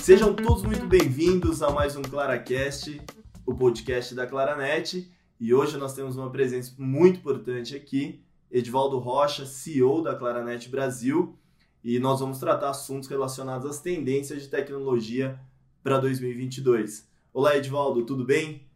Sejam 0.00 0.34
todos 0.34 0.64
muito 0.64 0.86
bem-vindos 0.88 1.62
a 1.62 1.70
mais 1.70 1.94
um 1.94 2.02
ClaraCast, 2.02 3.00
o 3.46 3.54
podcast 3.54 4.12
da 4.16 4.26
Claranet. 4.26 5.08
E 5.38 5.54
hoje 5.54 5.76
nós 5.76 5.94
temos 5.94 6.16
uma 6.16 6.28
presença 6.30 6.74
muito 6.78 7.20
importante 7.20 7.76
aqui, 7.76 8.20
Edvaldo 8.50 8.98
Rocha, 8.98 9.46
CEO 9.46 10.02
da 10.02 10.16
Claranet 10.16 10.68
Brasil, 10.68 11.38
e 11.84 12.00
nós 12.00 12.18
vamos 12.18 12.40
tratar 12.40 12.70
assuntos 12.70 13.08
relacionados 13.08 13.70
às 13.70 13.80
tendências 13.80 14.42
de 14.42 14.48
tecnologia 14.48 15.38
para 15.80 15.98
2022. 15.98 17.08
Olá, 17.32 17.56
Edvaldo, 17.56 18.04
tudo 18.04 18.24
bem? 18.24 18.66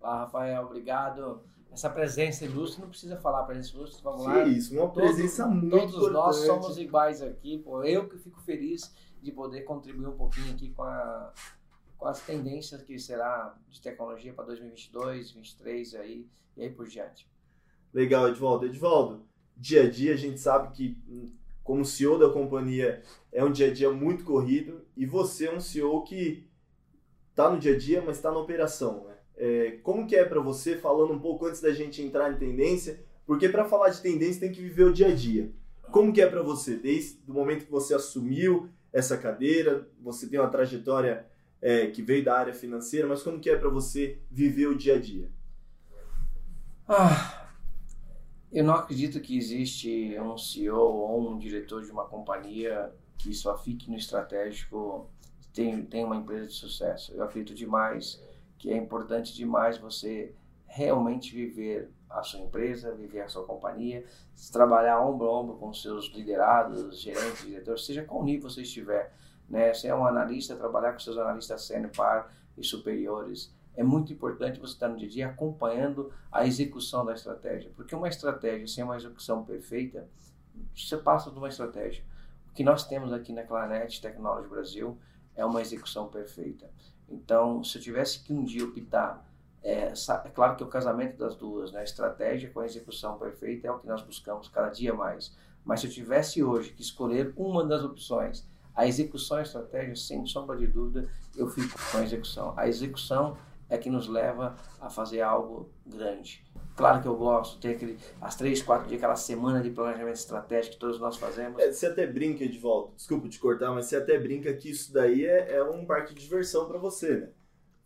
Olá, 0.00 0.22
Rafael, 0.22 0.64
obrigado. 0.64 1.40
Essa 1.76 1.90
presença 1.90 2.42
ilustre, 2.46 2.80
não 2.80 2.88
precisa 2.88 3.18
falar 3.18 3.44
presença 3.44 3.76
ilustre, 3.76 4.02
vamos 4.02 4.22
que 4.22 4.28
lá. 4.28 4.44
isso, 4.44 4.74
uma 4.74 4.90
presença 4.90 5.44
todos, 5.44 5.60
muito 5.60 5.72
todos 5.72 5.94
importante. 5.94 6.12
nós 6.14 6.36
somos 6.36 6.78
iguais 6.78 7.20
aqui, 7.20 7.58
pô. 7.58 7.84
eu 7.84 8.08
que 8.08 8.16
fico 8.16 8.40
feliz 8.40 8.94
de 9.20 9.30
poder 9.30 9.60
contribuir 9.60 10.06
um 10.06 10.16
pouquinho 10.16 10.54
aqui 10.54 10.70
com, 10.70 10.82
a, 10.82 11.34
com 11.98 12.08
as 12.08 12.22
tendências 12.22 12.82
que 12.82 12.98
será 12.98 13.54
de 13.68 13.78
tecnologia 13.78 14.32
para 14.32 14.46
2022, 14.46 15.32
2023 15.34 15.94
aí, 15.96 16.26
e 16.56 16.62
aí 16.62 16.70
por 16.70 16.86
diante. 16.88 17.28
Legal, 17.92 18.26
Edvaldo. 18.28 18.64
Edvaldo, 18.64 19.26
dia 19.54 19.82
a 19.82 19.90
dia 19.90 20.14
a 20.14 20.16
gente 20.16 20.40
sabe 20.40 20.74
que, 20.74 21.36
como 21.62 21.84
CEO 21.84 22.18
da 22.18 22.30
companhia, 22.30 23.02
é 23.30 23.44
um 23.44 23.52
dia 23.52 23.66
a 23.66 23.70
dia 23.74 23.90
muito 23.92 24.24
corrido 24.24 24.82
e 24.96 25.04
você 25.04 25.48
é 25.48 25.54
um 25.54 25.60
CEO 25.60 26.02
que 26.04 26.48
está 27.28 27.50
no 27.50 27.58
dia 27.58 27.74
a 27.74 27.78
dia, 27.78 28.00
mas 28.00 28.16
está 28.16 28.30
na 28.30 28.38
operação, 28.38 29.04
né? 29.04 29.15
É, 29.36 29.78
como 29.82 30.06
que 30.06 30.16
é 30.16 30.24
para 30.24 30.40
você, 30.40 30.76
falando 30.76 31.12
um 31.12 31.18
pouco 31.18 31.46
antes 31.46 31.60
da 31.60 31.72
gente 31.72 32.02
entrar 32.02 32.32
em 32.32 32.36
tendência, 32.36 33.00
porque 33.26 33.48
para 33.48 33.64
falar 33.64 33.90
de 33.90 34.00
tendência 34.00 34.40
tem 34.40 34.52
que 34.52 34.62
viver 34.62 34.84
o 34.84 34.92
dia 34.92 35.08
a 35.08 35.14
dia. 35.14 35.50
Como 35.90 36.12
que 36.12 36.20
é 36.20 36.26
para 36.26 36.42
você, 36.42 36.76
desde 36.76 37.18
o 37.28 37.32
momento 37.32 37.66
que 37.66 37.70
você 37.70 37.94
assumiu 37.94 38.68
essa 38.92 39.16
cadeira, 39.16 39.88
você 40.00 40.26
tem 40.26 40.40
uma 40.40 40.48
trajetória 40.48 41.26
é, 41.60 41.88
que 41.88 42.02
veio 42.02 42.24
da 42.24 42.36
área 42.36 42.54
financeira, 42.54 43.06
mas 43.06 43.22
como 43.22 43.38
que 43.38 43.50
é 43.50 43.56
para 43.56 43.68
você 43.68 44.18
viver 44.30 44.68
o 44.68 44.76
dia 44.76 44.96
a 44.96 44.98
dia? 44.98 45.28
Ah, 46.88 47.48
eu 48.52 48.64
não 48.64 48.74
acredito 48.74 49.20
que 49.20 49.36
existe 49.36 50.18
um 50.18 50.38
CEO 50.38 50.78
ou 50.78 51.30
um 51.30 51.38
diretor 51.38 51.84
de 51.84 51.90
uma 51.90 52.06
companhia 52.06 52.92
que 53.18 53.34
só 53.34 53.56
fique 53.58 53.90
no 53.90 53.96
estratégico 53.96 55.10
tem, 55.52 55.84
tem 55.86 56.04
uma 56.04 56.16
empresa 56.16 56.46
de 56.46 56.52
sucesso. 56.52 57.12
Eu 57.14 57.24
acredito 57.24 57.54
demais 57.56 58.22
que 58.66 58.72
é 58.72 58.76
importante 58.76 59.32
demais 59.32 59.78
você 59.78 60.34
realmente 60.66 61.32
viver 61.32 61.88
a 62.10 62.20
sua 62.24 62.40
empresa, 62.40 62.92
viver 62.92 63.20
a 63.20 63.28
sua 63.28 63.44
companhia, 63.44 64.04
trabalhar 64.52 65.00
ombro 65.00 65.28
a 65.28 65.40
ombro 65.40 65.56
com 65.56 65.72
seus 65.72 66.12
liderados, 66.12 67.00
gerentes, 67.00 67.46
diretores, 67.46 67.86
seja 67.86 68.02
qual 68.02 68.24
nível 68.24 68.50
você 68.50 68.62
estiver. 68.62 69.14
Né? 69.48 69.72
Se 69.72 69.86
é 69.86 69.94
um 69.94 70.04
analista, 70.04 70.56
trabalhar 70.56 70.92
com 70.92 70.98
seus 70.98 71.16
analistas 71.16 71.62
sênior, 71.62 71.92
par 71.96 72.34
e 72.58 72.64
superiores. 72.64 73.54
É 73.76 73.84
muito 73.84 74.12
importante 74.12 74.58
você 74.58 74.72
estar 74.72 74.88
no 74.88 74.96
dia 74.96 75.06
a 75.06 75.10
dia 75.12 75.26
acompanhando 75.28 76.12
a 76.32 76.44
execução 76.44 77.04
da 77.04 77.14
estratégia, 77.14 77.70
porque 77.76 77.94
uma 77.94 78.08
estratégia 78.08 78.66
sem 78.66 78.82
uma 78.82 78.96
execução 78.96 79.44
perfeita, 79.44 80.08
você 80.74 80.96
passa 80.96 81.30
de 81.30 81.38
uma 81.38 81.48
estratégia. 81.48 82.02
O 82.50 82.52
que 82.52 82.64
nós 82.64 82.84
temos 82.84 83.12
aqui 83.12 83.32
na 83.32 83.44
Clanet 83.44 84.00
Technology 84.00 84.48
Brasil 84.48 84.98
é 85.36 85.44
uma 85.44 85.60
execução 85.60 86.08
perfeita. 86.08 86.68
Então, 87.08 87.62
se 87.62 87.78
eu 87.78 87.82
tivesse 87.82 88.20
que 88.20 88.32
um 88.32 88.44
dia 88.44 88.64
optar, 88.64 89.24
é, 89.62 89.92
é, 89.92 90.28
claro 90.34 90.56
que 90.56 90.62
é 90.62 90.66
o 90.66 90.68
casamento 90.68 91.16
das 91.16 91.34
duas, 91.34 91.72
né? 91.72 91.80
A 91.80 91.84
estratégia 91.84 92.50
com 92.50 92.60
a 92.60 92.66
execução 92.66 93.18
perfeita 93.18 93.66
é 93.66 93.70
o 93.70 93.78
que 93.78 93.86
nós 93.86 94.02
buscamos 94.02 94.48
cada 94.48 94.68
dia 94.68 94.94
mais. 94.94 95.36
Mas 95.64 95.80
se 95.80 95.86
eu 95.86 95.90
tivesse 95.90 96.42
hoje 96.42 96.70
que 96.70 96.82
escolher 96.82 97.32
uma 97.36 97.64
das 97.64 97.82
opções, 97.82 98.46
a 98.74 98.86
execução 98.86 99.38
e 99.38 99.40
a 99.40 99.42
estratégia, 99.42 99.96
sem 99.96 100.24
sombra 100.26 100.56
de 100.56 100.66
dúvida, 100.66 101.08
eu 101.34 101.48
fico 101.48 101.76
com 101.90 101.98
a 101.98 102.02
execução. 102.02 102.54
A 102.56 102.68
execução 102.68 103.36
é 103.68 103.76
que 103.78 103.90
nos 103.90 104.08
leva 104.08 104.56
a 104.80 104.88
fazer 104.88 105.20
algo 105.20 105.70
grande. 105.84 106.44
Claro 106.76 107.00
que 107.00 107.08
eu 107.08 107.16
gosto, 107.16 107.58
tem 107.58 107.72
aquele, 107.72 107.98
as 108.20 108.36
três, 108.36 108.62
quatro 108.62 108.86
dias, 108.86 108.98
aquela 108.98 109.16
semana 109.16 109.62
de 109.62 109.70
planejamento 109.70 110.16
estratégico 110.16 110.74
que 110.74 110.80
todos 110.80 111.00
nós 111.00 111.16
fazemos. 111.16 111.58
É, 111.58 111.72
você 111.72 111.86
até 111.86 112.06
brinca 112.06 112.46
de 112.46 112.58
volta, 112.58 112.92
desculpa 112.96 113.28
te 113.28 113.38
cortar, 113.38 113.72
mas 113.72 113.86
você 113.86 113.96
até 113.96 114.18
brinca 114.18 114.52
que 114.52 114.70
isso 114.70 114.92
daí 114.92 115.24
é, 115.24 115.56
é 115.56 115.64
um 115.64 115.86
parque 115.86 116.12
de 116.12 116.20
diversão 116.20 116.66
para 116.66 116.78
você, 116.78 117.16
né? 117.16 117.28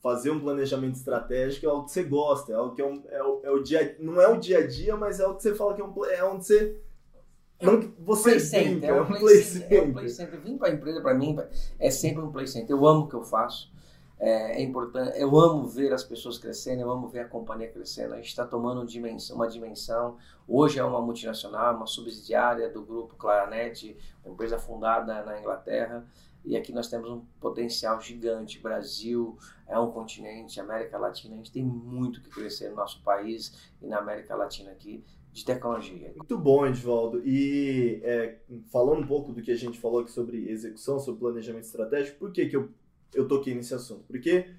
Fazer 0.03 0.31
um 0.31 0.41
planejamento 0.41 0.97
estratégico 0.97 1.67
é 1.67 1.69
algo 1.69 1.85
que 1.85 1.93
você 1.93 2.03
gosta, 2.03 2.53
é 2.53 2.57
algo 2.57 2.75
que 2.75 2.83
é, 2.83 2.87
um, 2.87 3.05
é, 3.11 3.23
o, 3.23 3.41
é 3.45 3.51
o 3.51 3.63
dia, 3.63 3.97
não 4.01 4.21
é 4.21 4.27
o 4.27 4.39
dia 4.39 4.59
a 4.59 4.67
dia, 4.67 4.97
mas 4.97 5.21
é 5.21 5.27
o 5.27 5.37
que 5.37 5.43
você 5.43 5.55
fala 5.55 5.75
que 5.75 5.83
é, 5.83 5.85
um, 5.85 6.05
é 6.07 6.25
onde 6.25 6.45
você 6.45 6.81
não, 7.63 7.93
você 7.99 8.31
play 8.31 8.41
center, 8.41 8.71
brinca, 8.71 8.87
é 8.87 9.01
um 9.03 9.07
play, 9.07 9.43
center. 9.43 9.79
É 9.79 9.83
um 9.83 9.93
play 9.93 10.09
center. 10.09 10.41
Vim 10.41 10.57
para 10.57 10.69
a 10.69 10.73
empresa, 10.73 11.01
para 11.03 11.15
mim, 11.15 11.37
é 11.79 11.91
sempre 11.91 12.23
um 12.23 12.33
play 12.33 12.47
center. 12.47 12.71
Eu 12.71 12.87
amo 12.87 13.05
o 13.05 13.09
que 13.09 13.15
eu 13.15 13.23
faço. 13.23 13.70
É, 14.21 14.59
é, 14.59 14.63
importante. 14.63 15.19
Eu 15.19 15.35
amo 15.41 15.67
ver 15.67 15.95
as 15.95 16.05
pessoas 16.05 16.37
crescendo, 16.37 16.83
eu 16.83 16.91
amo 16.91 17.09
ver 17.09 17.21
a 17.21 17.29
companhia 17.29 17.69
crescendo. 17.69 18.13
A 18.13 18.17
gente 18.17 18.29
está 18.29 18.45
tomando 18.45 18.85
dimensão, 18.85 19.37
uma 19.37 19.49
dimensão. 19.49 20.19
Hoje 20.47 20.79
é 20.79 20.85
uma 20.85 21.01
multinacional, 21.01 21.75
uma 21.75 21.87
subsidiária 21.87 22.69
do 22.69 22.85
grupo 22.85 23.17
Claranet, 23.17 23.97
uma 24.23 24.35
empresa 24.35 24.59
fundada 24.59 25.25
na 25.25 25.41
Inglaterra. 25.41 26.07
E 26.45 26.55
aqui 26.55 26.71
nós 26.71 26.89
temos 26.89 27.09
um 27.09 27.25
potencial 27.41 27.99
gigante. 27.99 28.59
Brasil 28.59 29.39
é 29.67 29.79
um 29.79 29.91
continente, 29.91 30.61
América 30.61 30.99
Latina. 30.99 31.35
A 31.35 31.37
gente 31.39 31.53
tem 31.53 31.65
muito 31.65 32.21
que 32.21 32.29
crescer 32.29 32.69
no 32.69 32.77
nosso 32.77 33.03
país 33.03 33.73
e 33.81 33.87
na 33.87 33.99
América 33.99 34.37
Latina 34.37 34.71
aqui 34.71 35.03
de 35.33 35.45
tecnologia. 35.45 36.13
Muito 36.15 36.37
bom, 36.37 36.67
Edvaldo. 36.67 37.23
E 37.25 38.01
é, 38.03 38.39
falando 38.71 39.03
um 39.03 39.07
pouco 39.07 39.33
do 39.33 39.41
que 39.41 39.51
a 39.51 39.57
gente 39.57 39.79
falou 39.79 40.01
aqui 40.01 40.11
sobre 40.11 40.51
execução, 40.51 40.99
sobre 40.99 41.21
planejamento 41.21 41.65
estratégico, 41.65 42.19
por 42.19 42.33
que, 42.33 42.47
que 42.47 42.57
eu 42.57 42.69
eu 43.15 43.27
toquei 43.27 43.55
nesse 43.55 43.75
assunto? 43.75 44.05
Porque 44.07 44.51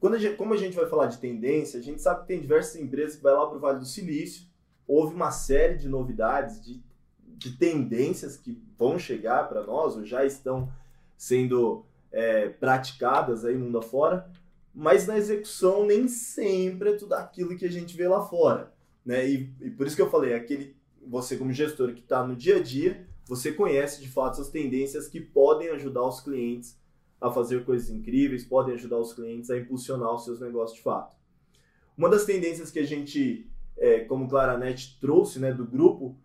quando 0.00 0.14
a 0.14 0.18
gente, 0.18 0.36
como 0.36 0.54
a 0.54 0.56
gente 0.56 0.74
vai 0.74 0.86
falar 0.86 1.06
de 1.06 1.18
tendência, 1.18 1.78
a 1.78 1.82
gente 1.82 2.02
sabe 2.02 2.22
que 2.22 2.28
tem 2.28 2.40
diversas 2.40 2.76
empresas 2.76 3.16
que 3.16 3.22
vai 3.22 3.32
lá 3.32 3.46
para 3.46 3.56
o 3.56 3.60
Vale 3.60 3.78
do 3.78 3.86
Silício, 3.86 4.46
houve 4.86 5.14
uma 5.14 5.30
série 5.30 5.76
de 5.76 5.88
novidades, 5.88 6.60
de, 6.60 6.82
de 7.20 7.56
tendências 7.56 8.36
que 8.36 8.60
vão 8.76 8.98
chegar 8.98 9.48
para 9.48 9.62
nós, 9.62 9.96
ou 9.96 10.04
já 10.04 10.24
estão 10.24 10.72
sendo 11.16 11.84
é, 12.10 12.48
praticadas 12.48 13.44
aí 13.44 13.56
mundo 13.56 13.78
afora, 13.78 14.28
mas 14.74 15.06
na 15.06 15.16
execução 15.16 15.86
nem 15.86 16.08
sempre 16.08 16.90
é 16.90 16.96
tudo 16.96 17.14
aquilo 17.14 17.56
que 17.56 17.64
a 17.64 17.70
gente 17.70 17.96
vê 17.96 18.08
lá 18.08 18.26
fora. 18.26 18.72
Né? 19.04 19.28
E, 19.28 19.52
e 19.60 19.70
por 19.70 19.86
isso 19.86 19.96
que 19.96 20.02
eu 20.02 20.10
falei, 20.10 20.34
aquele 20.34 20.76
você 21.06 21.36
como 21.36 21.52
gestor 21.52 21.92
que 21.92 22.00
está 22.00 22.26
no 22.26 22.36
dia 22.36 22.56
a 22.56 22.62
dia, 22.62 23.06
você 23.26 23.52
conhece 23.52 24.00
de 24.00 24.08
fato 24.08 24.40
as 24.40 24.48
tendências 24.48 25.08
que 25.08 25.20
podem 25.20 25.68
ajudar 25.70 26.06
os 26.06 26.20
clientes 26.20 26.76
a 27.22 27.30
fazer 27.30 27.64
coisas 27.64 27.88
incríveis, 27.88 28.44
podem 28.44 28.74
ajudar 28.74 28.98
os 28.98 29.12
clientes 29.12 29.48
a 29.48 29.56
impulsionar 29.56 30.12
os 30.12 30.24
seus 30.24 30.40
negócios 30.40 30.76
de 30.76 30.82
fato. 30.82 31.16
Uma 31.96 32.08
das 32.08 32.24
tendências 32.24 32.70
que 32.70 32.80
a 32.80 32.84
gente, 32.84 33.48
é, 33.78 34.00
como 34.00 34.28
Claranet, 34.28 34.98
trouxe 35.00 35.38
né, 35.38 35.52
do 35.52 35.64
grupo 35.64 36.16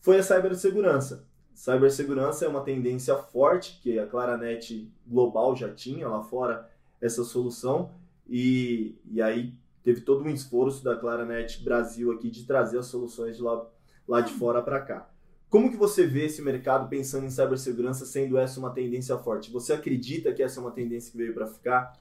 foi 0.00 0.18
a 0.18 0.22
cibersegurança. 0.22 1.26
Cibersegurança 1.54 2.44
é 2.44 2.48
uma 2.48 2.62
tendência 2.62 3.16
forte 3.16 3.80
que 3.82 3.98
a 3.98 4.06
Claranet 4.06 4.92
Global 5.06 5.56
já 5.56 5.72
tinha 5.72 6.08
lá 6.08 6.22
fora 6.22 6.68
essa 7.00 7.24
solução 7.24 7.90
e, 8.28 8.98
e 9.10 9.22
aí 9.22 9.54
teve 9.82 10.02
todo 10.02 10.24
um 10.24 10.28
esforço 10.28 10.84
da 10.84 10.96
Claranet 10.96 11.62
Brasil 11.62 12.12
aqui 12.12 12.30
de 12.30 12.44
trazer 12.44 12.78
as 12.78 12.86
soluções 12.86 13.36
de 13.36 13.42
lá, 13.42 13.66
lá 14.06 14.20
de 14.20 14.32
fora 14.32 14.60
para 14.62 14.80
cá. 14.80 15.11
Como 15.52 15.70
que 15.70 15.76
você 15.76 16.06
vê 16.06 16.24
esse 16.24 16.40
mercado 16.40 16.88
pensando 16.88 17.26
em 17.26 17.30
cibersegurança 17.30 18.06
sendo 18.06 18.38
essa 18.38 18.58
uma 18.58 18.70
tendência 18.70 19.18
forte? 19.18 19.52
Você 19.52 19.74
acredita 19.74 20.32
que 20.32 20.42
essa 20.42 20.58
é 20.58 20.62
uma 20.62 20.70
tendência 20.70 21.12
que 21.12 21.18
veio 21.18 21.34
para 21.34 21.46
ficar? 21.46 21.92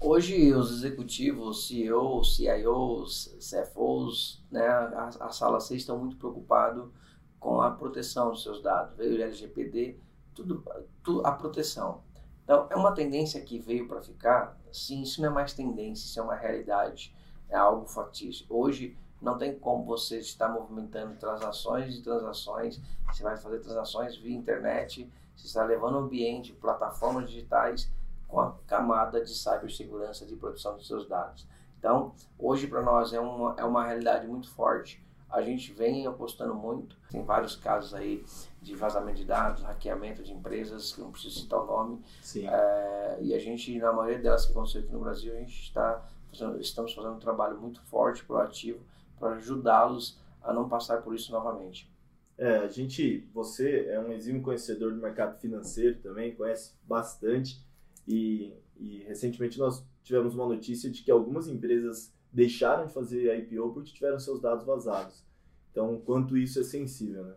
Hoje 0.00 0.52
os 0.52 0.72
executivos, 0.72 1.68
CEOs, 1.68 2.34
CIOs, 2.34 3.38
CFOs, 3.38 4.44
né, 4.50 4.66
a, 4.66 5.10
a 5.20 5.30
sala 5.30 5.60
C 5.60 5.76
estão 5.76 5.96
muito 5.96 6.16
preocupados 6.16 6.90
com 7.38 7.62
a 7.62 7.70
proteção 7.70 8.32
dos 8.32 8.42
seus 8.42 8.60
dados. 8.60 8.96
Veio 8.96 9.16
o 9.16 9.22
LGPD, 9.22 9.96
tudo, 10.34 10.64
tudo 11.04 11.24
a 11.24 11.30
proteção. 11.30 12.02
Então 12.42 12.66
é 12.68 12.74
uma 12.74 12.96
tendência 12.96 13.40
que 13.42 13.60
veio 13.60 13.86
para 13.86 14.02
ficar. 14.02 14.58
Sim, 14.72 15.02
isso 15.02 15.22
não 15.22 15.28
é 15.28 15.32
mais 15.32 15.52
tendência, 15.52 16.04
isso 16.04 16.18
é 16.18 16.22
uma 16.24 16.34
realidade, 16.34 17.14
é 17.48 17.56
algo 17.56 17.86
factício. 17.86 18.44
Hoje 18.50 18.98
não 19.20 19.38
tem 19.38 19.58
como 19.58 19.84
você 19.84 20.18
estar 20.18 20.48
movimentando 20.48 21.16
transações 21.16 21.96
e 21.96 22.02
transações. 22.02 22.80
Você 23.10 23.22
vai 23.22 23.36
fazer 23.36 23.60
transações 23.60 24.16
via 24.16 24.36
internet, 24.36 25.10
você 25.34 25.46
está 25.46 25.64
levando 25.64 25.94
o 25.94 25.98
ambiente, 25.98 26.52
plataformas 26.52 27.28
digitais 27.30 27.90
com 28.28 28.40
a 28.40 28.52
camada 28.66 29.22
de 29.22 29.34
cibersegurança 29.34 30.26
de 30.26 30.36
proteção 30.36 30.74
dos 30.76 30.86
seus 30.86 31.06
dados. 31.08 31.46
Então, 31.78 32.14
hoje 32.38 32.66
para 32.66 32.82
nós 32.82 33.12
é 33.12 33.20
uma, 33.20 33.54
é 33.56 33.64
uma 33.64 33.84
realidade 33.84 34.26
muito 34.26 34.50
forte. 34.50 35.04
A 35.30 35.42
gente 35.42 35.72
vem 35.72 36.06
apostando 36.06 36.54
muito. 36.54 36.96
Tem 37.10 37.22
vários 37.22 37.56
casos 37.56 37.94
aí 37.94 38.24
de 38.62 38.74
vazamento 38.74 39.18
de 39.18 39.24
dados, 39.24 39.62
hackeamento 39.62 40.22
de 40.22 40.32
empresas, 40.32 40.92
que 40.92 41.00
não 41.00 41.10
preciso 41.10 41.40
citar 41.40 41.60
o 41.60 41.66
nome. 41.66 42.02
É, 42.36 43.18
e 43.20 43.34
a 43.34 43.38
gente, 43.38 43.76
na 43.78 43.92
maioria 43.92 44.18
delas 44.18 44.46
que 44.46 44.52
aconteceu 44.52 44.82
aqui 44.82 44.92
no 44.92 45.00
Brasil, 45.00 45.32
a 45.34 45.36
gente 45.36 45.62
está 45.62 46.02
fazendo, 46.30 46.60
estamos 46.60 46.94
fazendo 46.94 47.14
um 47.14 47.18
trabalho 47.18 47.58
muito 47.58 47.80
forte, 47.82 48.24
proativo, 48.24 48.80
para 49.18 49.36
ajudá-los 49.36 50.18
a 50.42 50.52
não 50.52 50.68
passar 50.68 51.02
por 51.02 51.14
isso 51.14 51.32
novamente. 51.32 51.90
É, 52.38 52.58
a 52.58 52.68
gente, 52.68 53.26
você 53.32 53.86
é 53.88 53.98
um 53.98 54.12
exímio 54.12 54.42
conhecedor 54.42 54.92
do 54.92 55.00
mercado 55.00 55.38
financeiro 55.38 55.98
também, 56.00 56.34
conhece 56.34 56.74
bastante 56.86 57.64
e, 58.06 58.52
e 58.76 58.98
recentemente 59.04 59.58
nós 59.58 59.82
tivemos 60.02 60.34
uma 60.34 60.46
notícia 60.46 60.90
de 60.90 61.02
que 61.02 61.10
algumas 61.10 61.48
empresas 61.48 62.14
deixaram 62.32 62.86
de 62.86 62.92
fazer 62.92 63.34
IPO 63.38 63.72
porque 63.72 63.92
tiveram 63.92 64.18
seus 64.18 64.40
dados 64.40 64.66
vazados. 64.66 65.24
Então, 65.70 66.00
quanto 66.04 66.36
isso 66.36 66.60
é 66.60 66.64
sensível, 66.64 67.24
né? 67.24 67.34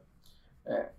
É, 0.66 0.92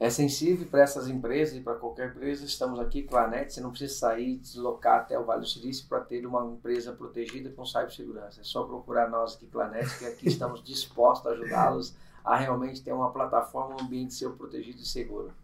é 0.00 0.08
sensível 0.08 0.66
para 0.66 0.80
essas 0.80 1.08
empresas 1.08 1.58
e 1.58 1.60
para 1.60 1.74
qualquer 1.74 2.08
empresa. 2.08 2.46
Estamos 2.46 2.80
aqui, 2.80 3.02
Clanet, 3.02 3.52
você 3.52 3.60
não 3.60 3.68
precisa 3.68 3.92
sair, 3.92 4.38
deslocar 4.38 5.00
até 5.00 5.18
o 5.18 5.26
Vale 5.26 5.42
do 5.42 5.46
Silício 5.46 5.86
para 5.86 6.00
ter 6.00 6.26
uma 6.26 6.42
empresa 6.46 6.90
protegida 6.90 7.50
com 7.50 7.66
cibersegurança. 7.66 8.40
É 8.40 8.44
só 8.44 8.64
procurar 8.64 9.10
nós 9.10 9.36
aqui, 9.36 9.46
Clanet, 9.46 9.98
que 9.98 10.06
aqui 10.06 10.26
estamos 10.26 10.64
dispostos 10.64 11.30
a 11.30 11.34
ajudá-los 11.34 11.94
a 12.24 12.34
realmente 12.34 12.82
ter 12.82 12.94
uma 12.94 13.12
plataforma, 13.12 13.76
um 13.76 13.84
ambiente 13.84 14.14
seu 14.14 14.34
protegido 14.34 14.80
e 14.80 14.86
seguro. 14.86 15.34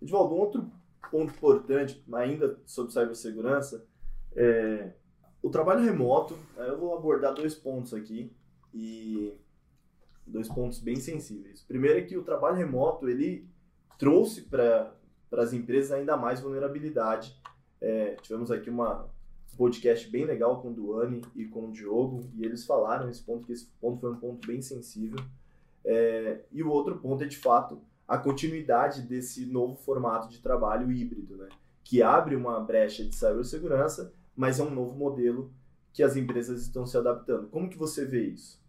Edvaldo, 0.00 0.34
um 0.34 0.38
outro 0.38 0.72
ponto 1.10 1.34
importante, 1.34 2.02
ainda 2.14 2.58
sobre 2.64 2.90
cibersegurança, 2.90 3.86
é 4.34 4.92
o 5.42 5.50
trabalho 5.50 5.84
remoto. 5.84 6.38
Eu 6.56 6.78
vou 6.78 6.96
abordar 6.96 7.34
dois 7.34 7.54
pontos 7.54 7.92
aqui 7.92 8.32
e 8.72 9.30
dois 10.26 10.48
pontos 10.48 10.78
bem 10.78 10.96
sensíveis. 10.96 11.62
Primeiro 11.68 11.98
é 11.98 12.02
que 12.02 12.16
o 12.16 12.24
trabalho 12.24 12.56
remoto 12.56 13.06
ele 13.06 13.46
trouxe 13.98 14.42
para 14.42 14.92
as 15.32 15.52
empresas 15.52 15.92
ainda 15.92 16.16
mais 16.16 16.40
vulnerabilidade. 16.40 17.38
É, 17.80 18.16
tivemos 18.22 18.50
aqui 18.50 18.70
uma 18.70 19.08
um 19.54 19.56
podcast 19.56 20.10
bem 20.10 20.24
legal 20.24 20.60
com 20.60 20.70
o 20.70 20.74
Duane 20.74 21.22
e 21.34 21.44
com 21.44 21.68
o 21.68 21.72
Diogo, 21.72 22.28
e 22.34 22.44
eles 22.44 22.66
falaram 22.66 23.08
esse 23.08 23.22
ponto, 23.22 23.46
que 23.46 23.52
esse 23.52 23.66
ponto 23.80 24.00
foi 24.00 24.10
um 24.10 24.16
ponto 24.16 24.46
bem 24.46 24.60
sensível. 24.60 25.18
É, 25.84 26.40
e 26.50 26.62
o 26.62 26.70
outro 26.70 26.98
ponto 26.98 27.22
é, 27.22 27.26
de 27.26 27.36
fato, 27.36 27.80
a 28.06 28.18
continuidade 28.18 29.02
desse 29.02 29.46
novo 29.46 29.76
formato 29.76 30.28
de 30.28 30.40
trabalho 30.40 30.90
híbrido, 30.90 31.36
né? 31.36 31.48
que 31.84 32.02
abre 32.02 32.34
uma 32.34 32.60
brecha 32.60 33.04
de 33.04 33.14
cibersegurança, 33.14 34.12
mas 34.34 34.58
é 34.58 34.64
um 34.64 34.70
novo 34.70 34.96
modelo 34.96 35.52
que 35.92 36.02
as 36.02 36.16
empresas 36.16 36.62
estão 36.62 36.84
se 36.84 36.96
adaptando. 36.96 37.48
Como 37.48 37.70
que 37.70 37.78
você 37.78 38.04
vê 38.04 38.26
isso? 38.26 38.60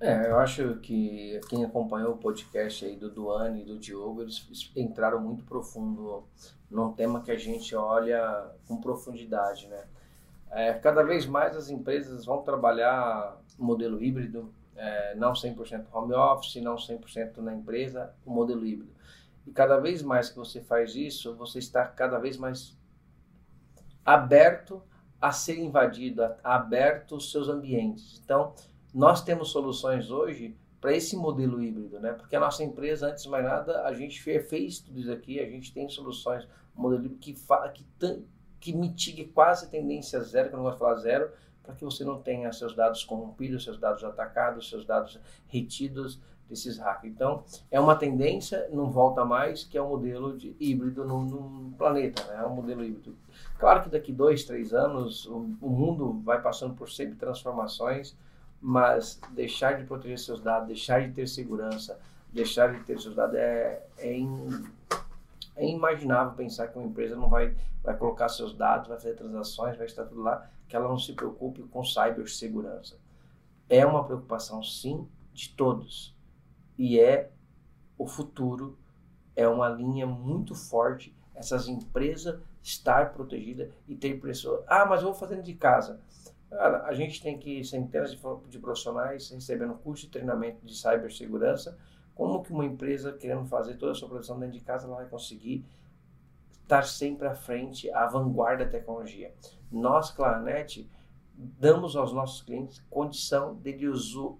É, 0.00 0.30
eu 0.30 0.38
acho 0.38 0.76
que 0.76 1.38
quem 1.50 1.62
acompanhou 1.62 2.14
o 2.14 2.16
podcast 2.16 2.86
aí 2.86 2.96
do 2.96 3.10
Duane 3.10 3.60
e 3.60 3.64
do 3.66 3.78
Diogo, 3.78 4.22
eles 4.22 4.48
entraram 4.74 5.20
muito 5.20 5.44
profundo 5.44 6.24
num 6.70 6.90
tema 6.92 7.20
que 7.20 7.30
a 7.30 7.36
gente 7.36 7.76
olha 7.76 8.50
com 8.66 8.80
profundidade, 8.80 9.68
né? 9.68 9.84
É, 10.50 10.72
cada 10.72 11.02
vez 11.02 11.26
mais 11.26 11.54
as 11.54 11.68
empresas 11.68 12.24
vão 12.24 12.42
trabalhar 12.42 13.38
modelo 13.58 14.02
híbrido, 14.02 14.54
é, 14.74 15.14
não 15.16 15.34
100% 15.34 15.84
home 15.92 16.14
office, 16.14 16.62
não 16.62 16.76
100% 16.76 17.36
na 17.36 17.54
empresa, 17.54 18.14
o 18.24 18.30
modelo 18.30 18.64
híbrido. 18.64 18.92
E 19.46 19.52
cada 19.52 19.78
vez 19.78 20.02
mais 20.02 20.30
que 20.30 20.36
você 20.36 20.62
faz 20.62 20.94
isso, 20.94 21.36
você 21.36 21.58
está 21.58 21.84
cada 21.86 22.18
vez 22.18 22.38
mais 22.38 22.74
aberto 24.02 24.82
a 25.20 25.30
ser 25.30 25.58
invadido, 25.58 26.22
aberto 26.42 27.16
os 27.16 27.30
seus 27.30 27.50
ambientes. 27.50 28.18
Então, 28.24 28.54
nós 28.92 29.22
temos 29.22 29.50
soluções 29.50 30.10
hoje 30.10 30.56
para 30.80 30.94
esse 30.94 31.16
modelo 31.16 31.62
híbrido, 31.62 32.00
né? 32.00 32.12
Porque 32.12 32.34
a 32.34 32.40
nossa 32.40 32.64
empresa, 32.64 33.08
antes 33.08 33.24
de 33.24 33.28
mais 33.28 33.44
nada, 33.44 33.84
a 33.84 33.92
gente 33.92 34.20
fez 34.22 34.80
tudo 34.80 34.98
isso 34.98 35.12
aqui, 35.12 35.38
a 35.38 35.44
gente 35.44 35.72
tem 35.72 35.88
soluções, 35.88 36.44
um 36.76 36.82
modelo 36.82 37.04
híbrido 37.04 37.20
que, 37.20 37.34
que, 37.74 38.24
que 38.58 38.72
mitigue 38.72 39.26
quase 39.26 39.66
a 39.66 39.68
tendência 39.68 40.20
zero, 40.20 40.48
que 40.48 40.54
eu 40.54 40.58
não 40.58 40.64
gosto 40.64 40.76
de 40.76 40.80
falar 40.80 40.96
zero, 40.96 41.30
para 41.62 41.74
que 41.74 41.84
você 41.84 42.02
não 42.02 42.20
tenha 42.20 42.50
seus 42.52 42.74
dados 42.74 43.04
corrompidos, 43.04 43.62
seus 43.62 43.78
dados 43.78 44.02
atacados, 44.02 44.68
seus 44.68 44.86
dados 44.86 45.20
retidos 45.48 46.18
desses 46.48 46.78
hackers. 46.78 47.12
Então, 47.12 47.44
é 47.70 47.78
uma 47.78 47.94
tendência, 47.94 48.68
não 48.72 48.90
volta 48.90 49.24
mais, 49.24 49.62
que 49.62 49.78
é 49.78 49.82
um 49.82 49.88
modelo 49.88 50.36
de 50.36 50.56
híbrido 50.58 51.04
no, 51.04 51.24
no 51.24 51.72
planeta, 51.76 52.24
né? 52.24 52.40
É 52.42 52.46
um 52.46 52.54
modelo 52.54 52.84
híbrido. 52.84 53.16
Claro 53.58 53.82
que 53.82 53.88
daqui 53.88 54.12
dois, 54.12 54.44
três 54.44 54.72
anos, 54.72 55.26
o, 55.26 55.54
o 55.60 55.68
mundo 55.68 56.20
vai 56.24 56.40
passando 56.42 56.74
por 56.74 56.90
sempre 56.90 57.16
transformações, 57.16 58.16
mas 58.60 59.20
deixar 59.30 59.78
de 59.78 59.84
proteger 59.84 60.18
seus 60.18 60.40
dados, 60.40 60.68
deixar 60.68 61.06
de 61.06 61.12
ter 61.12 61.26
segurança, 61.26 61.98
deixar 62.32 62.72
de 62.72 62.80
ter 62.84 63.00
seus 63.00 63.14
dados 63.14 63.36
é, 63.36 63.86
é, 63.98 64.16
in, 64.16 64.64
é 65.56 65.66
imaginável 65.66 66.34
pensar 66.34 66.68
que 66.68 66.78
uma 66.78 66.86
empresa 66.86 67.16
não 67.16 67.28
vai, 67.28 67.56
vai 67.82 67.96
colocar 67.96 68.28
seus 68.28 68.54
dados, 68.54 68.88
vai 68.88 68.98
fazer 68.98 69.14
transações, 69.14 69.76
vai 69.76 69.86
estar 69.86 70.04
tudo 70.04 70.22
lá, 70.22 70.48
que 70.68 70.76
ela 70.76 70.88
não 70.88 70.98
se 70.98 71.12
preocupe 71.12 71.62
com 71.64 71.82
cibersegurança. 71.82 72.96
É 73.68 73.84
uma 73.86 74.04
preocupação, 74.04 74.62
sim, 74.62 75.06
de 75.32 75.50
todos. 75.50 76.14
E 76.76 77.00
é 77.00 77.30
o 77.96 78.06
futuro, 78.06 78.78
é 79.34 79.48
uma 79.48 79.68
linha 79.68 80.06
muito 80.06 80.54
forte 80.54 81.14
essas 81.34 81.68
empresas 81.68 82.38
estar 82.62 83.12
protegidas 83.14 83.72
e 83.88 83.94
ter 83.94 84.20
pessoas. 84.20 84.62
Ah, 84.66 84.84
mas 84.84 85.00
eu 85.00 85.08
vou 85.08 85.14
fazendo 85.14 85.42
de 85.42 85.54
casa. 85.54 86.00
Cara, 86.50 86.84
a 86.84 86.92
gente 86.92 87.22
tem 87.22 87.38
que 87.38 87.62
centenas 87.62 88.10
de, 88.10 88.58
profissionais 88.58 89.30
recebendo 89.30 89.74
curso 89.74 90.06
de 90.06 90.10
treinamento 90.10 90.66
de 90.66 90.76
cibersegurança. 90.76 91.78
Como 92.14 92.42
que 92.42 92.52
uma 92.52 92.64
empresa 92.64 93.12
querendo 93.12 93.46
fazer 93.46 93.76
toda 93.76 93.92
a 93.92 93.94
sua 93.94 94.08
produção 94.08 94.38
dentro 94.38 94.58
de 94.58 94.64
casa, 94.64 94.88
vai 94.88 95.06
conseguir 95.06 95.64
estar 96.62 96.82
sempre 96.82 97.28
à 97.28 97.34
frente, 97.34 97.90
à 97.92 98.06
vanguarda 98.06 98.64
da 98.64 98.70
tecnologia? 98.70 99.32
Nós, 99.70 100.10
Claranet, 100.10 100.90
damos 101.32 101.94
aos 101.94 102.12
nossos 102.12 102.42
clientes 102.42 102.82
condição 102.90 103.54
de 103.54 103.88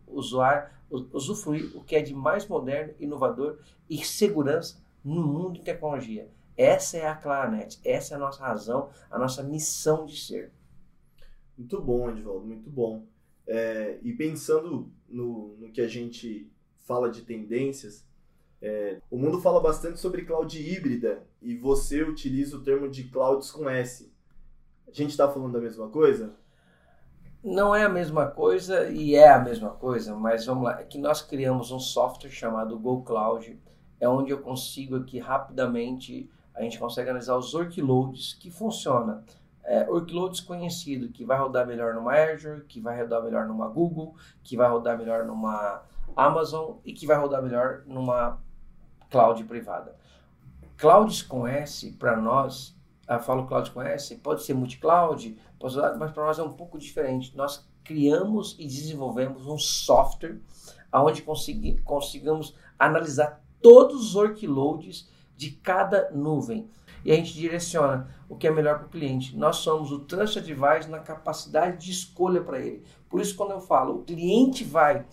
usar, 0.07 0.83
usufruir 0.91 1.75
o 1.77 1.85
que 1.85 1.95
é 1.95 2.03
de 2.03 2.12
mais 2.12 2.47
moderno, 2.47 2.93
inovador 2.99 3.61
e 3.89 4.05
segurança 4.05 4.83
no 5.05 5.27
mundo 5.27 5.55
de 5.55 5.62
tecnologia. 5.62 6.29
Essa 6.57 6.99
é 6.99 7.07
a 7.07 7.15
Claranet, 7.15 7.81
essa 7.85 8.15
é 8.15 8.17
a 8.17 8.21
nossa 8.21 8.43
razão, 8.43 8.91
a 9.11 9.19
nossa 9.19 9.43
missão 9.43 10.05
de 10.05 10.17
ser. 10.21 10.53
Muito 11.61 11.79
bom, 11.79 12.09
Edvaldo, 12.09 12.47
muito 12.47 12.71
bom. 12.71 13.05
É, 13.47 13.99
e 14.03 14.15
pensando 14.15 14.91
no, 15.07 15.59
no 15.59 15.71
que 15.71 15.83
a 15.83 15.87
gente 15.87 16.51
fala 16.87 17.11
de 17.11 17.21
tendências, 17.21 18.03
é, 18.62 18.99
o 19.11 19.19
mundo 19.19 19.43
fala 19.43 19.61
bastante 19.61 20.01
sobre 20.01 20.25
cloud 20.25 20.59
híbrida 20.59 21.23
e 21.43 21.55
você 21.55 22.03
utiliza 22.03 22.57
o 22.57 22.62
termo 22.62 22.89
de 22.89 23.05
clouds 23.05 23.51
com 23.51 23.69
S. 23.69 24.11
A 24.89 24.91
gente 24.91 25.11
está 25.11 25.31
falando 25.31 25.53
da 25.53 25.61
mesma 25.61 25.91
coisa? 25.91 26.33
Não 27.45 27.75
é 27.75 27.85
a 27.85 27.91
mesma 27.91 28.27
coisa 28.27 28.89
e 28.89 29.15
é 29.15 29.29
a 29.29 29.39
mesma 29.39 29.69
coisa, 29.69 30.17
mas 30.17 30.47
vamos 30.47 30.65
lá. 30.65 30.81
É 30.81 30.85
que 30.85 30.97
nós 30.97 31.21
criamos 31.21 31.71
um 31.71 31.79
software 31.79 32.31
chamado 32.31 32.79
Go 32.79 33.03
Cloud, 33.03 33.61
é 34.00 34.09
onde 34.09 34.31
eu 34.31 34.40
consigo 34.40 34.97
aqui 34.97 35.19
rapidamente, 35.19 36.31
a 36.55 36.62
gente 36.62 36.79
consegue 36.79 37.11
analisar 37.11 37.37
os 37.37 37.52
workloads 37.52 38.33
que 38.33 38.50
funciona 38.50 39.23
é, 39.64 39.88
workload 39.88 40.33
desconhecido 40.33 41.11
que 41.11 41.25
vai 41.25 41.38
rodar 41.38 41.67
melhor 41.67 41.95
numa 41.95 42.14
Azure, 42.14 42.64
que 42.64 42.81
vai 42.81 43.00
rodar 43.00 43.23
melhor 43.23 43.47
numa 43.47 43.69
Google, 43.69 44.14
que 44.43 44.57
vai 44.57 44.69
rodar 44.69 44.99
melhor 44.99 45.25
numa 45.25 45.83
Amazon 46.17 46.76
e 46.85 46.93
que 46.93 47.07
vai 47.07 47.17
rodar 47.17 47.43
melhor 47.43 47.83
numa 47.87 48.38
cloud 49.11 49.45
privada. 49.45 49.97
Clouds 50.76 51.23
com 51.23 51.47
S, 51.47 51.93
para 51.93 52.17
nós, 52.17 52.76
eu 53.09 53.19
falo 53.21 53.47
cloud 53.47 53.71
com 53.71 53.83
S, 53.83 54.17
pode 54.17 54.43
ser 54.43 54.55
multi-cloud, 54.55 55.38
mas 55.99 56.11
para 56.12 56.25
nós 56.25 56.38
é 56.38 56.43
um 56.43 56.52
pouco 56.52 56.79
diferente. 56.79 57.37
Nós 57.37 57.69
criamos 57.85 58.57
e 58.59 58.64
desenvolvemos 58.64 59.47
um 59.47 59.59
software 59.59 60.40
onde 60.93 61.23
consigamos 61.85 62.57
analisar 62.79 63.43
todos 63.61 64.09
os 64.09 64.14
workloads 64.14 65.09
de 65.37 65.50
cada 65.50 66.11
nuvem 66.11 66.69
e 67.04 67.12
a 67.12 67.14
gente 67.16 67.35
direciona 67.35 68.09
o 68.28 68.37
que 68.37 68.47
é 68.47 68.50
melhor 68.50 68.78
para 68.78 68.87
o 68.87 68.90
cliente. 68.90 69.37
Nós 69.37 69.57
somos 69.57 69.90
o 69.90 70.00
Trust 70.00 70.38
Advice 70.38 70.88
na 70.88 71.00
capacidade 71.00 71.85
de 71.85 71.90
escolha 71.90 72.42
para 72.42 72.59
ele. 72.59 72.85
Por 73.09 73.21
isso, 73.21 73.37
quando 73.37 73.52
eu 73.52 73.61
falo, 73.61 73.97
o 73.97 74.04
cliente 74.04 74.64
vai 74.64 75.07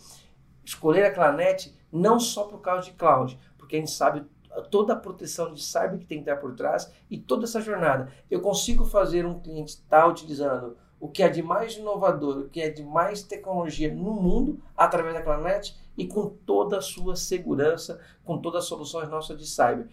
escolher 0.64 1.06
a 1.06 1.14
Clanet 1.14 1.74
não 1.92 2.20
só 2.20 2.44
por 2.44 2.60
causa 2.60 2.84
de 2.84 2.94
cloud, 2.94 3.40
porque 3.58 3.78
a 3.78 3.80
gente 3.80 3.92
sabe 3.92 4.26
toda 4.70 4.94
a 4.94 4.98
proteção 4.98 5.54
de 5.54 5.64
cyber 5.64 6.00
que 6.00 6.06
tem 6.06 6.24
que 6.24 6.30
estar 6.30 6.42
por 6.42 6.56
trás 6.56 6.92
e 7.10 7.18
toda 7.18 7.46
essa 7.46 7.62
jornada. 7.62 8.12
Eu 8.30 8.42
consigo 8.42 8.86
fazer 8.86 9.26
um 9.26 9.40
cliente 9.40 9.72
estar 9.72 10.02
tá 10.02 10.08
utilizando 10.08 10.78
o 11.00 11.08
que 11.08 11.22
é 11.22 11.30
de 11.30 11.44
mais 11.44 11.76
inovador, 11.76 12.40
o 12.40 12.50
que 12.50 12.62
é 12.62 12.70
de 12.70 12.84
mais 12.84 13.22
tecnologia 13.22 13.94
no 13.94 14.14
mundo 14.14 14.60
através 14.76 15.14
da 15.14 15.22
Clanet 15.22 15.76
e 15.96 16.08
com 16.08 16.28
toda 16.28 16.78
a 16.78 16.82
sua 16.82 17.16
segurança, 17.16 18.00
com 18.24 18.40
todas 18.40 18.64
as 18.64 18.68
soluções 18.68 19.10
nossas 19.10 19.38
de 19.38 19.48
cyber. 19.48 19.88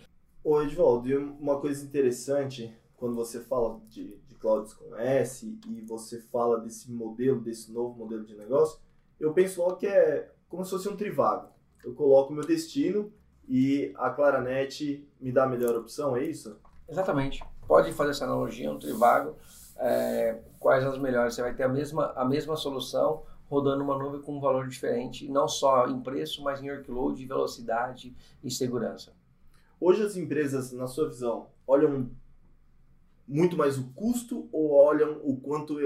Ô 0.45 0.61
Edvaldo, 0.61 1.09
e 1.09 1.17
uma 1.17 1.59
coisa 1.59 1.83
interessante, 1.83 2.71
quando 2.99 3.15
você 3.15 3.41
fala 3.41 3.81
de, 3.89 4.15
de 4.29 4.35
clouds 4.35 4.75
com 4.75 4.95
S 4.95 5.59
e 5.67 5.81
você 5.81 6.21
fala 6.21 6.61
desse 6.61 6.93
modelo, 6.93 7.41
desse 7.41 7.73
novo 7.73 7.97
modelo 7.97 8.27
de 8.27 8.37
negócio, 8.37 8.79
eu 9.19 9.33
penso 9.33 9.63
logo 9.63 9.77
que 9.77 9.87
é 9.87 10.31
como 10.47 10.63
se 10.63 10.73
fosse 10.73 10.87
um 10.87 10.97
trivago. 10.97 11.49
Eu 11.83 11.95
coloco 11.95 12.31
o 12.31 12.37
meu 12.37 12.45
destino 12.45 13.11
e 13.49 13.91
a 13.97 14.11
Claranet 14.11 15.09
me 15.19 15.33
dá 15.33 15.45
a 15.45 15.49
melhor 15.49 15.77
opção, 15.77 16.15
é 16.15 16.23
isso? 16.23 16.59
Exatamente. 16.87 17.43
Pode 17.67 17.91
fazer 17.95 18.11
essa 18.11 18.27
analogia, 18.27 18.71
um 18.71 18.79
trivago. 18.79 19.37
É, 19.79 20.43
quais 20.61 20.85
as 20.85 20.99
melhores? 20.99 21.35
Você 21.35 21.41
vai 21.41 21.55
ter 21.55 21.63
a 21.63 21.69
mesma, 21.71 22.13
a 22.15 22.25
mesma 22.27 22.55
solução, 22.55 23.23
rodando 23.49 23.83
uma 23.83 23.97
nuvem 23.97 24.21
com 24.21 24.37
um 24.37 24.41
valor 24.41 24.69
diferente, 24.69 25.27
não 25.27 25.49
só 25.49 25.87
em 25.87 26.03
preço, 26.03 26.43
mas 26.43 26.63
em 26.63 26.71
workload, 26.71 27.25
velocidade 27.25 28.15
e 28.43 28.51
segurança. 28.51 29.24
Hoje 29.81 30.03
as 30.03 30.17
empresas, 30.17 30.73
na 30.73 30.87
sua 30.87 31.09
visão, 31.09 31.49
olham 31.67 32.11
muito 33.27 33.57
mais 33.57 33.79
o 33.79 33.93
custo 33.93 34.49
ou 34.53 34.73
olham 34.73 35.21
o 35.23 35.37
quanto 35.37 35.79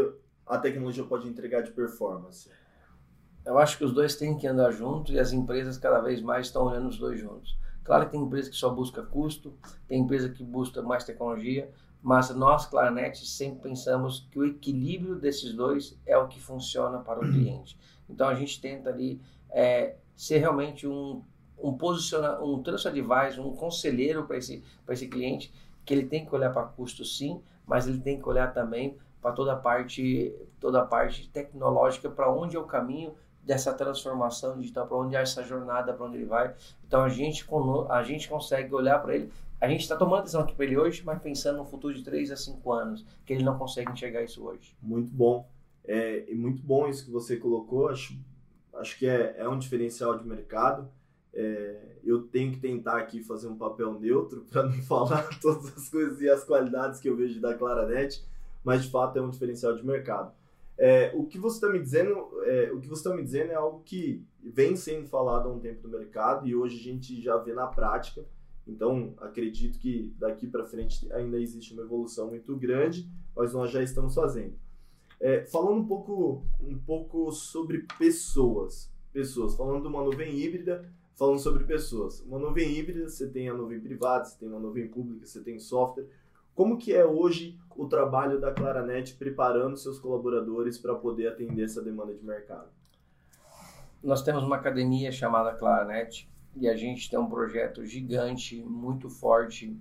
a 0.46 0.58
tecnologia 0.58 1.04
pode 1.04 1.28
entregar 1.28 1.62
de 1.62 1.70
performance? 1.70 2.50
Eu 3.44 3.58
acho 3.58 3.78
que 3.78 3.84
os 3.84 3.92
dois 3.92 4.16
têm 4.16 4.36
que 4.36 4.46
andar 4.46 4.72
juntos 4.72 5.14
e 5.14 5.18
as 5.18 5.32
empresas 5.32 5.78
cada 5.78 6.00
vez 6.00 6.20
mais 6.20 6.46
estão 6.46 6.66
olhando 6.66 6.88
os 6.88 6.98
dois 6.98 7.18
juntos. 7.18 7.58
Claro 7.82 8.04
que 8.04 8.12
tem 8.12 8.20
empresa 8.20 8.50
que 8.50 8.56
só 8.56 8.68
busca 8.68 9.02
custo, 9.02 9.56
tem 9.86 10.02
empresa 10.02 10.28
que 10.28 10.44
busca 10.44 10.82
mais 10.82 11.04
tecnologia, 11.04 11.70
mas 12.02 12.28
nós, 12.34 12.66
Claranet, 12.66 13.26
sempre 13.26 13.70
pensamos 13.70 14.28
que 14.30 14.38
o 14.38 14.44
equilíbrio 14.44 15.16
desses 15.16 15.54
dois 15.54 15.98
é 16.04 16.16
o 16.16 16.28
que 16.28 16.38
funciona 16.38 16.98
para 16.98 17.18
o 17.18 17.22
cliente. 17.22 17.78
Então 18.08 18.28
a 18.28 18.34
gente 18.34 18.60
tenta 18.60 18.90
ali 18.90 19.20
é, 19.50 19.96
ser 20.14 20.38
realmente 20.38 20.86
um, 20.86 21.22
um 21.62 21.72
posiciona, 21.76 22.40
um 22.40 22.62
transfer 22.62 22.90
advisor, 22.90 23.46
um 23.46 23.54
conselheiro 23.54 24.24
para 24.24 24.36
esse, 24.36 24.62
esse 24.88 25.08
cliente, 25.08 25.52
que 25.84 25.94
ele 25.94 26.06
tem 26.06 26.24
que 26.24 26.34
olhar 26.34 26.52
para 26.52 26.62
custo 26.64 27.04
sim, 27.04 27.40
mas 27.66 27.86
ele 27.86 28.00
tem 28.00 28.20
que 28.20 28.28
olhar 28.28 28.52
também 28.52 28.96
para 29.20 29.32
toda 29.32 29.52
a 29.52 29.56
parte, 29.56 30.34
toda 30.60 30.80
a 30.80 30.84
parte 30.84 31.28
tecnológica, 31.30 32.08
para 32.08 32.32
onde 32.32 32.56
é 32.56 32.58
o 32.58 32.64
caminho 32.64 33.14
dessa 33.42 33.72
transformação 33.72 34.58
digital, 34.58 34.86
para 34.86 34.96
onde 34.96 35.16
é 35.16 35.22
essa 35.22 35.42
jornada, 35.42 35.92
para 35.92 36.06
onde 36.06 36.16
ele 36.16 36.26
vai. 36.26 36.54
Então 36.86 37.02
a 37.02 37.08
gente, 37.08 37.46
a 37.88 38.02
gente 38.02 38.28
consegue 38.28 38.74
olhar 38.74 38.98
para 39.00 39.14
ele. 39.14 39.32
A 39.60 39.68
gente 39.68 39.80
está 39.80 39.96
tomando 39.96 40.20
decisão 40.20 40.42
aqui 40.42 40.54
para 40.54 40.66
ele 40.66 40.76
hoje, 40.76 41.02
mas 41.04 41.20
pensando 41.20 41.56
no 41.56 41.64
futuro 41.64 41.92
de 41.94 42.04
3 42.04 42.30
a 42.30 42.36
5 42.36 42.72
anos, 42.72 43.04
que 43.24 43.32
ele 43.32 43.42
não 43.42 43.58
consegue 43.58 43.90
enxergar 43.90 44.22
isso 44.22 44.44
hoje. 44.44 44.76
Muito 44.80 45.10
bom. 45.10 45.48
É, 45.84 46.26
muito 46.34 46.62
bom 46.62 46.86
isso 46.86 47.04
que 47.06 47.10
você 47.10 47.36
colocou. 47.36 47.88
Acho, 47.88 48.16
acho 48.74 48.98
que 48.98 49.06
é, 49.06 49.36
é 49.38 49.48
um 49.48 49.58
diferencial 49.58 50.16
de 50.16 50.26
mercado. 50.26 50.88
É, 51.40 51.98
eu 52.02 52.22
tenho 52.22 52.50
que 52.50 52.58
tentar 52.58 52.96
aqui 52.96 53.22
fazer 53.22 53.46
um 53.46 53.56
papel 53.56 53.96
neutro 54.00 54.44
para 54.50 54.64
não 54.64 54.72
falar 54.82 55.28
todas 55.40 55.66
as 55.76 55.88
coisas 55.88 56.20
e 56.20 56.28
as 56.28 56.42
qualidades 56.42 56.98
que 56.98 57.08
eu 57.08 57.14
vejo 57.14 57.40
da 57.40 57.54
Claranet, 57.54 58.26
mas 58.64 58.82
de 58.82 58.90
fato 58.90 59.16
é 59.16 59.22
um 59.22 59.30
diferencial 59.30 59.76
de 59.76 59.86
mercado. 59.86 60.32
É, 60.76 61.12
o 61.14 61.26
que 61.26 61.38
você 61.38 61.58
está 61.58 61.68
me 61.68 61.78
dizendo, 61.78 62.28
é, 62.42 62.72
o 62.72 62.80
que 62.80 62.88
você 62.88 63.00
está 63.00 63.14
me 63.14 63.22
dizendo 63.22 63.52
é 63.52 63.54
algo 63.54 63.82
que 63.84 64.26
vem 64.42 64.74
sendo 64.74 65.06
falado 65.06 65.48
há 65.48 65.52
um 65.52 65.60
tempo 65.60 65.86
no 65.86 65.96
mercado 65.96 66.44
e 66.44 66.56
hoje 66.56 66.76
a 66.76 66.82
gente 66.82 67.22
já 67.22 67.36
vê 67.36 67.52
na 67.52 67.68
prática. 67.68 68.24
Então 68.66 69.14
acredito 69.18 69.78
que 69.78 70.12
daqui 70.18 70.48
para 70.48 70.66
frente 70.66 71.10
ainda 71.12 71.38
existe 71.38 71.72
uma 71.72 71.82
evolução 71.82 72.30
muito 72.30 72.56
grande, 72.56 73.08
mas 73.36 73.52
nós 73.52 73.70
já 73.70 73.80
estamos 73.80 74.12
fazendo. 74.12 74.54
É, 75.20 75.44
falando 75.46 75.82
um 75.82 75.86
pouco, 75.86 76.44
um 76.60 76.76
pouco 76.78 77.30
sobre 77.30 77.86
pessoas, 77.96 78.92
pessoas, 79.12 79.54
falando 79.54 79.82
de 79.82 79.88
uma 79.88 80.02
nuvem 80.02 80.36
híbrida, 80.36 80.92
falando 81.18 81.40
sobre 81.40 81.64
pessoas. 81.64 82.20
Uma 82.20 82.38
nuvem 82.38 82.78
híbrida, 82.78 83.08
você 83.08 83.28
tem 83.28 83.48
a 83.48 83.54
nuvem 83.54 83.80
privada, 83.80 84.24
você 84.24 84.38
tem 84.38 84.48
uma 84.48 84.60
nuvem 84.60 84.86
pública, 84.86 85.26
você 85.26 85.42
tem 85.42 85.58
software. 85.58 86.06
Como 86.54 86.78
que 86.78 86.94
é 86.94 87.04
hoje 87.04 87.58
o 87.76 87.88
trabalho 87.88 88.40
da 88.40 88.52
Claranet 88.52 89.16
preparando 89.16 89.76
seus 89.76 89.98
colaboradores 89.98 90.78
para 90.78 90.94
poder 90.94 91.26
atender 91.26 91.64
essa 91.64 91.82
demanda 91.82 92.14
de 92.14 92.24
mercado? 92.24 92.68
Nós 94.00 94.22
temos 94.22 94.44
uma 94.44 94.56
academia 94.56 95.10
chamada 95.10 95.52
Claranet 95.52 96.30
e 96.54 96.68
a 96.68 96.76
gente 96.76 97.10
tem 97.10 97.18
um 97.18 97.28
projeto 97.28 97.84
gigante, 97.84 98.62
muito 98.62 99.10
forte 99.10 99.76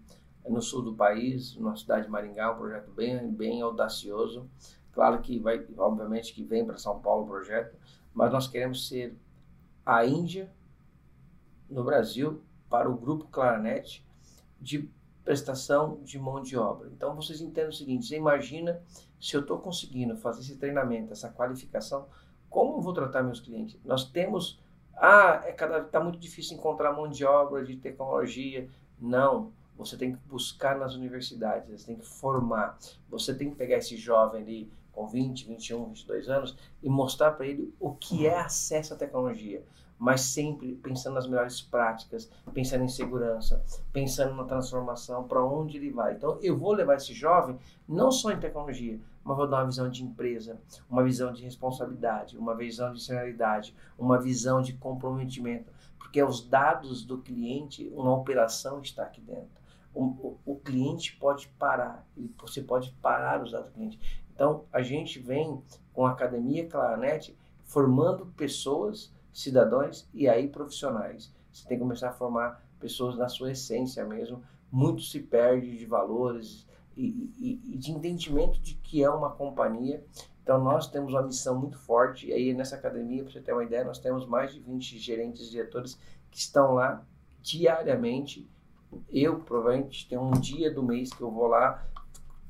no 0.48 0.62
sul 0.62 0.82
do 0.82 0.96
país, 0.96 1.56
na 1.58 1.75
cidade 1.75 2.06
de 2.06 2.12
Maringá, 2.12 2.51
um 2.51 2.58
projeto 2.58 2.89
bem, 2.91 3.32
bem 3.32 3.62
audacioso. 3.62 4.50
Claro 4.91 5.22
que 5.22 5.38
vai, 5.38 5.63
obviamente 5.77 6.34
que 6.34 6.44
vem 6.44 6.65
para 6.65 6.77
São 6.77 7.00
Paulo 7.00 7.25
o 7.25 7.27
projeto, 7.27 7.77
mas 8.12 8.32
nós 8.32 8.48
queremos 8.48 8.88
ser 8.88 9.15
a 9.86 10.03
Índia 10.03 10.51
no 11.69 11.83
Brasil 11.83 12.41
para 12.69 12.89
o 12.89 12.95
grupo 12.95 13.25
Claranet 13.25 14.05
de 14.59 14.89
prestação 15.24 16.00
de 16.03 16.17
mão 16.17 16.41
de 16.41 16.57
obra. 16.57 16.89
Então 16.95 17.15
vocês 17.15 17.41
entendem 17.41 17.69
o 17.69 17.74
seguinte: 17.74 18.07
você 18.07 18.15
imagina 18.15 18.81
se 19.19 19.36
eu 19.36 19.41
estou 19.41 19.59
conseguindo 19.59 20.15
fazer 20.15 20.41
esse 20.41 20.55
treinamento, 20.55 21.12
essa 21.12 21.29
qualificação, 21.29 22.07
como 22.50 22.77
eu 22.77 22.81
vou 22.81 22.93
tratar 22.93 23.24
meus 23.24 23.39
clientes? 23.39 23.77
Nós 23.83 24.05
temos, 24.05 24.59
ah, 24.95 25.41
é 25.45 25.51
cada 25.51 25.79
está 25.79 26.00
muito 26.00 26.17
difícil 26.17 26.57
encontrar 26.57 26.93
mão 26.93 27.09
de 27.09 27.25
obra 27.25 27.63
de 27.63 27.75
tecnologia. 27.75 28.69
Não, 29.00 29.51
você 29.77 29.97
tem 29.97 30.13
que 30.13 30.19
buscar 30.27 30.77
nas 30.77 30.95
universidades, 30.95 31.69
você 31.69 31.88
tem 31.88 31.97
que 31.97 32.07
formar, 32.07 32.77
você 33.09 33.33
tem 33.33 33.50
que 33.50 33.55
pegar 33.55 33.77
esse 33.77 33.97
jovem 33.97 34.41
ali 34.41 34.71
com 34.91 35.07
20, 35.07 35.45
21, 35.45 35.86
22 35.89 36.29
anos 36.29 36.57
e 36.81 36.89
mostrar 36.89 37.31
para 37.31 37.45
ele 37.45 37.71
o 37.79 37.91
que 37.93 38.25
é 38.25 38.39
acesso 38.39 38.93
à 38.93 38.97
tecnologia 38.97 39.63
mas 39.98 40.22
sempre 40.22 40.75
pensando 40.75 41.16
nas 41.16 41.27
melhores 41.27 41.62
práticas, 41.62 42.30
pensando 42.54 42.84
em 42.84 42.88
segurança, 42.88 43.63
pensando 43.92 44.36
na 44.36 44.44
transformação, 44.44 45.27
para 45.27 45.44
onde 45.44 45.77
ele 45.77 45.92
vai. 45.92 46.13
Então, 46.13 46.38
eu 46.42 46.56
vou 46.56 46.74
levar 46.74 46.96
esse 46.96 47.13
jovem 47.13 47.58
não 47.88 48.12
só 48.12 48.32
em 48.32 48.39
tecnologia, 48.39 49.00
mas 49.24 49.38
vou 49.38 49.48
dar 49.48 49.58
uma 49.58 49.66
visão 49.66 49.89
de 49.89 50.04
empresa, 50.04 50.60
uma 50.89 51.04
visão 51.04 51.34
de 51.34 51.44
responsabilidade, 51.44 52.38
uma 52.38 52.56
visão 52.56 52.94
de 52.94 53.04
senioridade, 53.04 53.75
uma 53.98 54.20
visão 54.20 54.62
de 54.62 54.74
comprometimento, 54.74 55.72
porque 55.98 56.22
os 56.22 56.48
dados 56.48 57.04
do 57.04 57.18
cliente, 57.18 57.92
uma 57.94 58.16
operação 58.16 58.80
está 58.82 59.04
aqui 59.04 59.20
dentro. 59.20 59.58
O, 59.94 60.04
o, 60.04 60.39
o 60.46 60.56
cliente 60.58 61.16
pode 61.18 61.48
parar, 61.60 62.06
você 62.39 62.62
pode 62.62 62.92
parar 63.01 63.44
os 63.44 63.51
dados 63.51 63.68
do 63.68 63.74
cliente. 63.74 64.00
Então, 64.34 64.66
a 64.72 64.84
gente 64.84 65.18
vem 65.18 65.62
com 65.92 66.06
a 66.06 66.12
Academia 66.12 66.68
Claranet 66.68 67.36
formando 67.63 68.27
pessoas 68.27 69.12
cidadãos 69.38 70.10
e 70.13 70.27
aí 70.27 70.48
profissionais. 70.48 71.32
Você 71.51 71.67
tem 71.67 71.77
que 71.77 71.84
começar 71.84 72.10
a 72.10 72.13
formar 72.13 72.65
pessoas 72.79 73.15
na 73.15 73.29
sua 73.29 73.51
essência 73.51 74.03
mesmo. 74.03 74.44
Muito 74.72 75.03
se 75.03 75.20
perde 75.20 75.77
de 75.77 75.86
valores 75.86 76.67
e, 76.96 77.32
e, 77.38 77.62
e 77.74 77.77
de 77.77 77.91
entendimento 77.91 78.60
de 78.60 78.74
que 78.74 79.03
é 79.03 79.10
uma 79.10 79.29
companhia. 79.29 80.03
Então 80.41 80.63
nós 80.63 80.88
temos 80.89 81.13
uma 81.13 81.22
missão 81.22 81.60
muito 81.60 81.77
forte 81.77 82.27
e 82.27 82.34
aí 82.34 82.51
nessa 82.51 82.75
academia, 82.75 83.24
para 83.24 83.32
você 83.32 83.39
ter 83.39 83.53
uma 83.53 83.63
ideia, 83.63 83.84
nós 83.84 84.00
temos 84.00 84.25
mais 84.25 84.53
de 84.53 84.60
20 84.60 84.98
gerentes 84.98 85.48
e 85.48 85.51
diretores 85.51 86.00
que 86.32 86.39
estão 86.39 86.74
lá 86.74 87.06
diariamente. 87.39 88.50
Eu 89.08 89.41
provavelmente 89.41 90.10
tenho 90.10 90.24
um 90.24 90.32
dia 90.32 90.74
do 90.74 90.82
mês 90.82 91.13
que 91.13 91.22
eu 91.22 91.29
vou 91.29 91.46
lá 91.46 91.86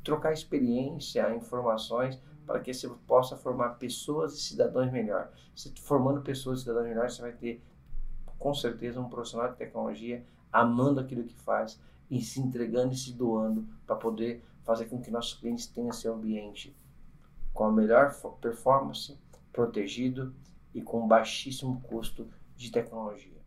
trocar 0.05 0.31
experiência, 0.31 1.35
informações, 1.35 2.17
para 2.47 2.61
que 2.61 2.73
você 2.73 2.87
possa 3.05 3.35
formar 3.35 3.71
pessoas 3.71 4.33
e 4.33 4.41
cidadãos 4.41 4.89
melhor. 4.91 5.29
Se 5.53 5.71
formando 5.81 6.21
pessoas 6.21 6.59
e 6.59 6.61
cidadãos 6.61 6.87
melhores, 6.87 7.13
você 7.13 7.21
vai 7.21 7.33
ter 7.33 7.61
com 8.39 8.53
certeza 8.53 9.01
um 9.01 9.09
profissional 9.09 9.51
de 9.51 9.57
tecnologia 9.57 10.25
amando 10.51 11.01
aquilo 11.01 11.25
que 11.25 11.35
faz 11.35 11.79
e 12.09 12.21
se 12.21 12.39
entregando 12.39 12.93
e 12.93 12.97
se 12.97 13.11
doando 13.11 13.67
para 13.85 13.97
poder 13.97 14.43
fazer 14.63 14.85
com 14.85 15.01
que 15.01 15.11
nossos 15.11 15.33
clientes 15.33 15.67
tenham 15.67 15.91
seu 15.91 16.13
ambiente 16.13 16.75
com 17.53 17.65
a 17.65 17.71
melhor 17.71 18.15
performance, 18.39 19.17
protegido 19.51 20.33
e 20.73 20.81
com 20.81 21.07
baixíssimo 21.07 21.81
custo 21.81 22.29
de 22.55 22.71
tecnologia. 22.71 23.41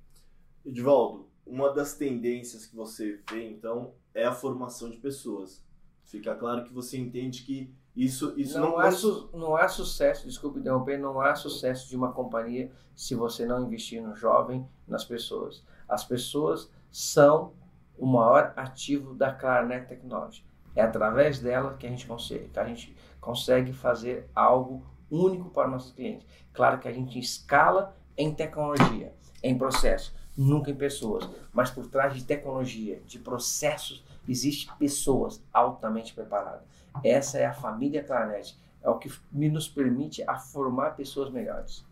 Edivaldo, 0.65 1.29
uma 1.47 1.73
das 1.73 1.95
tendências 1.95 2.67
que 2.67 2.77
você 2.77 3.21
vê 3.31 3.49
então 3.49 3.95
é 4.13 4.25
a 4.25 4.35
formação 4.35 4.91
de 4.91 4.99
pessoas. 4.99 5.65
Fica 6.05 6.35
claro 6.35 6.65
que 6.65 6.73
você 6.73 6.99
entende 6.99 7.45
que 7.45 7.73
isso, 7.97 8.35
isso 8.37 8.59
não, 8.59 8.71
não, 8.71 8.83
é, 8.83 8.91
su, 8.91 9.31
não 9.33 9.59
é 9.59 9.67
sucesso, 9.69 10.27
desculpe 10.27 10.61
interromper, 10.61 10.99
não 10.99 11.21
há 11.21 11.35
sucesso 11.35 11.89
de 11.89 11.97
uma 11.97 12.13
companhia 12.13 12.71
se 12.95 13.15
você 13.15 13.45
não 13.45 13.65
investir 13.67 14.01
no 14.03 14.15
jovem, 14.15 14.67
nas 14.87 15.05
pessoas. 15.05 15.65
As 15.89 16.05
pessoas 16.05 16.71
são 16.91 17.53
o 17.99 18.07
maior 18.07 18.53
ativo 18.57 19.15
da 19.15 19.33
Claranet 19.33 19.87
Technology. 19.87 20.45
É 20.75 20.83
através 20.83 21.41
dela 21.41 21.75
que 21.77 21.87
a 21.87 21.91
gente 21.91 22.07
consegue, 22.07 22.49
que 22.49 22.59
a 22.59 22.65
gente 22.65 22.97
consegue 23.21 23.73
fazer 23.73 24.31
algo 24.35 24.85
único 25.11 25.51
para 25.51 25.69
nossos 25.69 25.93
clientes. 25.93 26.27
Claro 26.53 26.79
que 26.79 26.89
a 26.89 26.93
gente 26.93 27.19
escala 27.19 27.95
em 28.17 28.33
tecnologia, 28.33 29.13
em 29.43 29.59
processo, 29.59 30.15
nunca 30.37 30.71
em 30.71 30.75
pessoas, 30.75 31.29
mas 31.53 31.71
por 31.71 31.87
trás 31.87 32.15
de 32.15 32.25
tecnologia, 32.25 33.03
de 33.05 33.19
processos, 33.19 34.05
existe 34.29 34.71
pessoas 34.79 35.43
altamente 35.53 36.15
preparadas. 36.15 36.63
Essa 37.05 37.39
é 37.39 37.47
a 37.47 37.55
família 37.55 38.03
Claret. 38.03 38.57
É 38.83 38.89
o 38.89 38.99
que 38.99 39.11
nos 39.33 39.69
permite 39.69 40.23
a 40.27 40.39
formar 40.39 40.93
pessoas 40.93 41.31
melhores. 41.31 41.85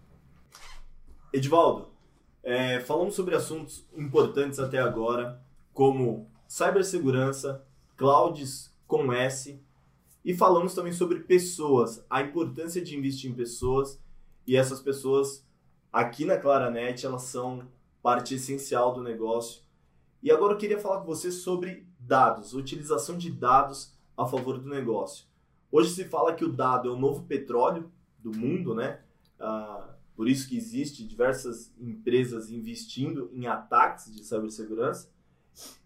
Edivaldo, 1.32 1.88
é, 2.42 2.80
falamos 2.80 3.14
sobre 3.14 3.34
assuntos 3.34 3.86
importantes 3.94 4.58
até 4.58 4.78
agora, 4.78 5.42
como 5.74 6.26
cibersegurança, 6.46 7.64
clouds 7.96 8.74
com 8.86 9.12
S, 9.12 9.62
e 10.24 10.34
falamos 10.34 10.74
também 10.74 10.92
sobre 10.92 11.20
pessoas, 11.20 12.04
a 12.08 12.22
importância 12.22 12.82
de 12.82 12.96
investir 12.96 13.30
em 13.30 13.34
pessoas, 13.34 14.00
e 14.46 14.56
essas 14.56 14.80
pessoas 14.80 15.46
aqui 15.92 16.24
na 16.24 16.38
Claranet, 16.38 17.04
elas 17.04 17.22
são 17.22 17.68
parte 18.02 18.34
essencial 18.34 18.92
do 18.92 19.02
negócio. 19.02 19.62
E 20.22 20.30
agora 20.30 20.54
eu 20.54 20.58
queria 20.58 20.78
falar 20.78 21.00
com 21.00 21.06
você 21.06 21.30
sobre 21.30 21.87
dados, 22.08 22.54
utilização 22.54 23.18
de 23.18 23.30
dados 23.30 23.92
a 24.16 24.26
favor 24.26 24.58
do 24.58 24.68
negócio. 24.68 25.26
Hoje 25.70 25.90
se 25.90 26.04
fala 26.06 26.34
que 26.34 26.44
o 26.44 26.52
dado 26.52 26.88
é 26.88 26.92
o 26.92 26.98
novo 26.98 27.24
petróleo 27.24 27.92
do 28.18 28.32
mundo, 28.34 28.74
né? 28.74 29.00
Ah, 29.38 29.94
por 30.16 30.26
isso 30.26 30.48
que 30.48 30.56
existe 30.56 31.06
diversas 31.06 31.70
empresas 31.78 32.50
investindo 32.50 33.30
em 33.32 33.46
ataques 33.46 34.12
de 34.12 34.24
cibersegurança 34.24 35.10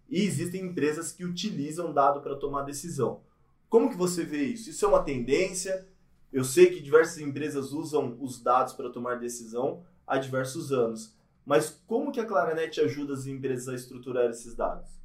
e 0.08 0.22
existem 0.22 0.62
empresas 0.62 1.10
que 1.12 1.24
utilizam 1.24 1.92
dado 1.92 2.20
para 2.20 2.36
tomar 2.36 2.62
decisão. 2.62 3.20
Como 3.68 3.90
que 3.90 3.96
você 3.96 4.24
vê 4.24 4.44
isso? 4.44 4.70
Isso 4.70 4.84
é 4.84 4.88
uma 4.88 5.02
tendência? 5.02 5.88
Eu 6.32 6.44
sei 6.44 6.70
que 6.70 6.80
diversas 6.80 7.18
empresas 7.18 7.72
usam 7.72 8.16
os 8.20 8.40
dados 8.40 8.72
para 8.72 8.90
tomar 8.90 9.16
decisão 9.16 9.82
há 10.06 10.16
diversos 10.16 10.72
anos, 10.72 11.16
mas 11.44 11.82
como 11.86 12.12
que 12.12 12.20
a 12.20 12.24
Claranet 12.24 12.80
ajuda 12.80 13.14
as 13.14 13.26
empresas 13.26 13.68
a 13.68 13.74
estruturar 13.74 14.30
esses 14.30 14.54
dados? 14.54 15.01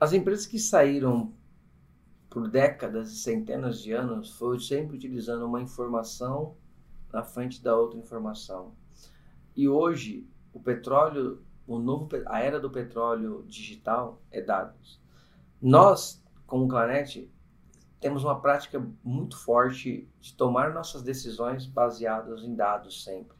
As 0.00 0.12
empresas 0.12 0.46
que 0.46 0.60
saíram 0.60 1.34
por 2.30 2.48
décadas 2.48 3.10
e 3.10 3.16
centenas 3.16 3.82
de 3.82 3.92
anos 3.92 4.30
foi 4.30 4.60
sempre 4.60 4.96
utilizando 4.96 5.44
uma 5.44 5.60
informação 5.60 6.56
na 7.12 7.24
frente 7.24 7.60
da 7.60 7.76
outra 7.76 7.98
informação. 7.98 8.74
E 9.56 9.68
hoje 9.68 10.24
o 10.52 10.60
petróleo, 10.60 11.42
o 11.66 11.80
novo, 11.80 12.08
a 12.26 12.38
era 12.40 12.60
do 12.60 12.70
petróleo 12.70 13.44
digital 13.48 14.22
é 14.30 14.40
dados. 14.40 15.00
Nós, 15.60 16.22
como 16.46 16.68
Clanet, 16.68 17.28
temos 17.98 18.22
uma 18.22 18.40
prática 18.40 18.80
muito 19.02 19.36
forte 19.36 20.08
de 20.20 20.34
tomar 20.34 20.72
nossas 20.72 21.02
decisões 21.02 21.66
baseadas 21.66 22.44
em 22.44 22.54
dados 22.54 23.02
sempre. 23.02 23.36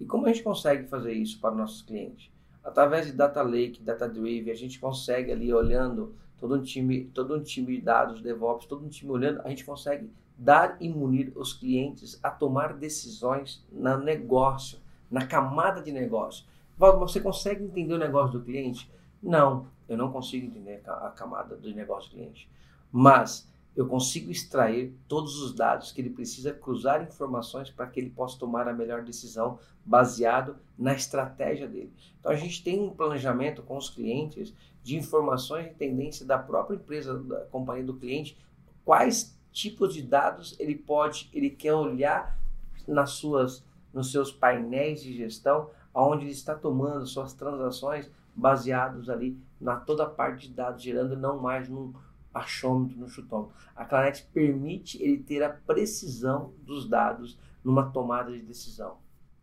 E 0.00 0.04
como 0.04 0.26
a 0.26 0.32
gente 0.32 0.42
consegue 0.42 0.88
fazer 0.88 1.12
isso 1.12 1.40
para 1.40 1.54
nossos 1.54 1.82
clientes? 1.82 2.32
Através 2.68 3.06
de 3.06 3.12
Data 3.12 3.40
Lake, 3.40 3.82
Data 3.82 4.06
Drive, 4.06 4.50
a 4.50 4.54
gente 4.54 4.78
consegue 4.78 5.32
ali 5.32 5.50
olhando 5.52 6.14
todo 6.38 6.54
um 6.54 6.60
time, 6.60 7.06
todo 7.14 7.34
um 7.34 7.42
time 7.42 7.76
de 7.76 7.80
dados, 7.80 8.20
DevOps, 8.20 8.66
todo 8.66 8.84
um 8.84 8.88
time 8.90 9.10
olhando, 9.10 9.40
a 9.42 9.48
gente 9.48 9.64
consegue 9.64 10.10
dar 10.36 10.76
e 10.78 10.86
munir 10.86 11.32
os 11.34 11.54
clientes 11.54 12.20
a 12.22 12.30
tomar 12.30 12.74
decisões 12.74 13.64
no 13.72 13.96
negócio, 13.96 14.78
na 15.10 15.26
camada 15.26 15.80
de 15.80 15.90
negócio. 15.90 16.44
Você 16.76 17.20
consegue 17.20 17.64
entender 17.64 17.94
o 17.94 17.98
negócio 17.98 18.38
do 18.38 18.44
cliente? 18.44 18.92
Não, 19.22 19.66
eu 19.88 19.96
não 19.96 20.12
consigo 20.12 20.46
entender 20.46 20.82
a 20.86 21.10
camada 21.16 21.56
do 21.56 21.74
negócio 21.74 22.10
do 22.10 22.16
cliente. 22.16 22.50
Mas 22.92 23.50
eu 23.78 23.86
consigo 23.86 24.28
extrair 24.28 24.92
todos 25.06 25.40
os 25.40 25.54
dados 25.54 25.92
que 25.92 26.00
ele 26.00 26.10
precisa 26.10 26.52
cruzar 26.52 27.00
informações 27.00 27.70
para 27.70 27.86
que 27.86 28.00
ele 28.00 28.10
possa 28.10 28.36
tomar 28.36 28.66
a 28.66 28.72
melhor 28.72 29.04
decisão 29.04 29.60
baseado 29.84 30.56
na 30.76 30.94
estratégia 30.94 31.68
dele. 31.68 31.92
Então 32.18 32.32
a 32.32 32.34
gente 32.34 32.60
tem 32.64 32.80
um 32.80 32.90
planejamento 32.90 33.62
com 33.62 33.76
os 33.76 33.88
clientes 33.88 34.52
de 34.82 34.96
informações 34.96 35.66
e 35.66 35.74
tendência 35.74 36.26
da 36.26 36.36
própria 36.36 36.74
empresa, 36.74 37.22
da 37.22 37.42
companhia 37.42 37.84
do 37.84 37.94
cliente, 37.94 38.36
quais 38.84 39.38
tipos 39.52 39.94
de 39.94 40.02
dados 40.02 40.56
ele 40.58 40.74
pode, 40.74 41.30
ele 41.32 41.48
quer 41.48 41.74
olhar 41.74 42.36
nas 42.84 43.10
suas, 43.10 43.64
nos 43.94 44.10
seus 44.10 44.32
painéis 44.32 45.04
de 45.04 45.16
gestão, 45.16 45.70
aonde 45.94 46.24
ele 46.24 46.32
está 46.32 46.56
tomando 46.56 47.06
suas 47.06 47.32
transações 47.32 48.10
baseados 48.34 49.08
ali 49.08 49.38
na 49.60 49.76
toda 49.76 50.02
a 50.02 50.10
parte 50.10 50.48
de 50.48 50.54
dados, 50.54 50.82
gerando 50.82 51.16
não 51.16 51.38
mais 51.38 51.68
num 51.68 51.94
achômetro 52.32 52.98
no 52.98 53.08
chutômetro. 53.08 53.54
A 53.74 53.84
Claret 53.84 54.26
permite 54.32 55.02
ele 55.02 55.18
ter 55.22 55.42
a 55.42 55.50
precisão 55.50 56.52
dos 56.62 56.88
dados 56.88 57.38
numa 57.64 57.90
tomada 57.90 58.32
de 58.32 58.42
decisão. 58.42 58.98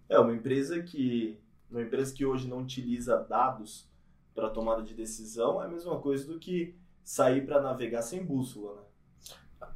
É 0.07 0.19
uma 0.19 0.33
empresa 0.33 0.81
que 0.81 1.39
uma 1.69 1.81
empresa 1.81 2.13
que 2.13 2.25
hoje 2.25 2.47
não 2.47 2.59
utiliza 2.59 3.17
dados 3.17 3.89
para 4.33 4.49
tomada 4.49 4.83
de 4.83 4.93
decisão 4.93 5.61
é 5.61 5.65
a 5.65 5.69
mesma 5.69 5.99
coisa 5.99 6.25
do 6.25 6.39
que 6.39 6.75
sair 7.03 7.45
para 7.45 7.61
navegar 7.61 8.01
sem 8.01 8.23
bússola, 8.23 8.75
né? 8.75 8.81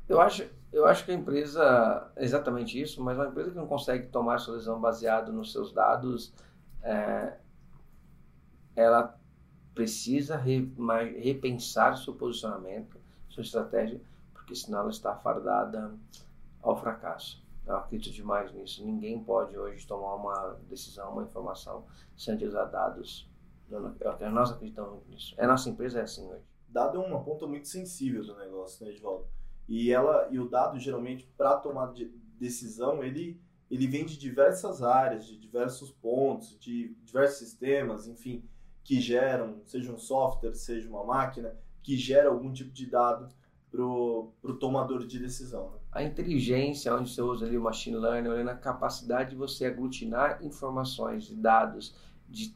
Eu 0.07 0.19
acho, 0.19 0.47
eu 0.73 0.85
acho 0.85 1.05
que 1.05 1.11
a 1.11 1.13
empresa 1.13 2.11
é 2.15 2.23
exatamente 2.23 2.79
isso, 2.79 3.01
mas 3.01 3.17
uma 3.17 3.27
empresa 3.27 3.51
que 3.51 3.55
não 3.55 3.67
consegue 3.67 4.07
tomar 4.07 4.39
sua 4.39 4.55
decisão 4.55 4.79
baseado 4.79 5.31
nos 5.31 5.51
seus 5.51 5.71
dados, 5.71 6.33
é, 6.81 7.37
ela 8.75 9.19
precisa 9.73 10.35
re, 10.35 10.71
repensar 11.17 11.95
seu 11.97 12.13
posicionamento, 12.13 12.98
sua 13.43 13.61
estratégia, 13.61 14.01
porque 14.33 14.55
senão 14.55 14.79
ela 14.79 14.89
está 14.89 15.15
fardada 15.15 15.93
ao 16.61 16.79
fracasso. 16.79 17.43
Eu 17.65 17.77
acredito 17.77 18.13
demais 18.13 18.51
nisso. 18.51 18.83
Ninguém 18.83 19.23
pode 19.23 19.57
hoje 19.57 19.85
tomar 19.85 20.15
uma 20.15 20.57
decisão, 20.67 21.13
uma 21.13 21.23
informação, 21.23 21.85
sem 22.17 22.33
utilizar 22.35 22.69
dados. 22.69 23.29
Nós 23.69 24.51
acreditamos 24.51 25.05
nisso. 25.07 25.35
A 25.37 25.45
nossa 25.45 25.69
empresa 25.69 25.99
é 25.99 26.03
assim 26.03 26.27
hoje. 26.27 26.43
Dado 26.67 27.01
é 27.01 27.05
uma 27.05 27.23
ponta 27.23 27.45
muito 27.47 27.67
sensível 27.67 28.23
do 28.25 28.35
negócio, 28.37 28.85
né, 28.85 28.91
Edvaldo? 28.91 29.25
E, 29.67 29.91
ela, 29.91 30.27
e 30.31 30.39
o 30.39 30.49
dado, 30.49 30.79
geralmente, 30.79 31.31
para 31.37 31.57
tomar 31.57 31.93
de 31.93 32.05
decisão, 32.39 33.03
ele, 33.03 33.39
ele 33.69 33.87
vem 33.87 34.05
de 34.05 34.17
diversas 34.17 34.81
áreas, 34.81 35.25
de 35.25 35.37
diversos 35.37 35.91
pontos, 35.91 36.57
de 36.59 36.95
diversos 37.03 37.37
sistemas, 37.37 38.07
enfim, 38.07 38.43
que 38.83 38.99
geram, 38.99 39.61
seja 39.65 39.91
um 39.91 39.97
software, 39.97 40.55
seja 40.55 40.89
uma 40.89 41.03
máquina, 41.03 41.55
que 41.89 41.97
gera 41.97 42.29
algum 42.29 42.53
tipo 42.53 42.69
de 42.69 42.85
dado 42.85 43.27
para 43.71 43.81
o 43.83 44.53
tomador 44.59 45.07
de 45.07 45.17
decisão. 45.17 45.71
Né? 45.71 45.79
A 45.91 46.03
inteligência, 46.03 46.93
onde 46.93 47.09
você 47.09 47.19
usa 47.19 47.47
ali 47.47 47.57
o 47.57 47.63
machine 47.63 47.97
learning, 47.97 48.29
olhando 48.29 48.51
a 48.51 48.55
capacidade 48.55 49.31
de 49.31 49.35
você 49.35 49.65
aglutinar 49.65 50.37
informações 50.45 51.31
e 51.31 51.35
dados, 51.35 51.95
de, 52.29 52.55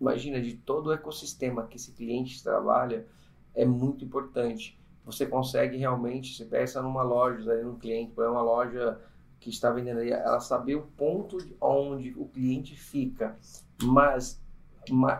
imagina, 0.00 0.40
de 0.40 0.56
todo 0.56 0.88
o 0.88 0.92
ecossistema 0.92 1.68
que 1.68 1.76
esse 1.76 1.92
cliente 1.92 2.42
trabalha, 2.42 3.06
é 3.54 3.64
muito 3.64 4.04
importante. 4.04 4.76
Você 5.04 5.24
consegue 5.24 5.76
realmente, 5.76 6.36
você 6.36 6.44
pensa 6.44 6.82
numa 6.82 7.04
loja, 7.04 7.52
ali 7.52 7.62
num 7.62 7.78
cliente, 7.78 8.10
por 8.10 8.26
uma 8.28 8.42
loja 8.42 9.00
que 9.38 9.50
está 9.50 9.70
vendendo 9.70 10.00
ali, 10.00 10.10
ela 10.10 10.40
saber 10.40 10.74
o 10.74 10.82
ponto 10.82 11.38
onde 11.60 12.12
o 12.16 12.26
cliente 12.26 12.74
fica, 12.74 13.38
mas 13.80 14.43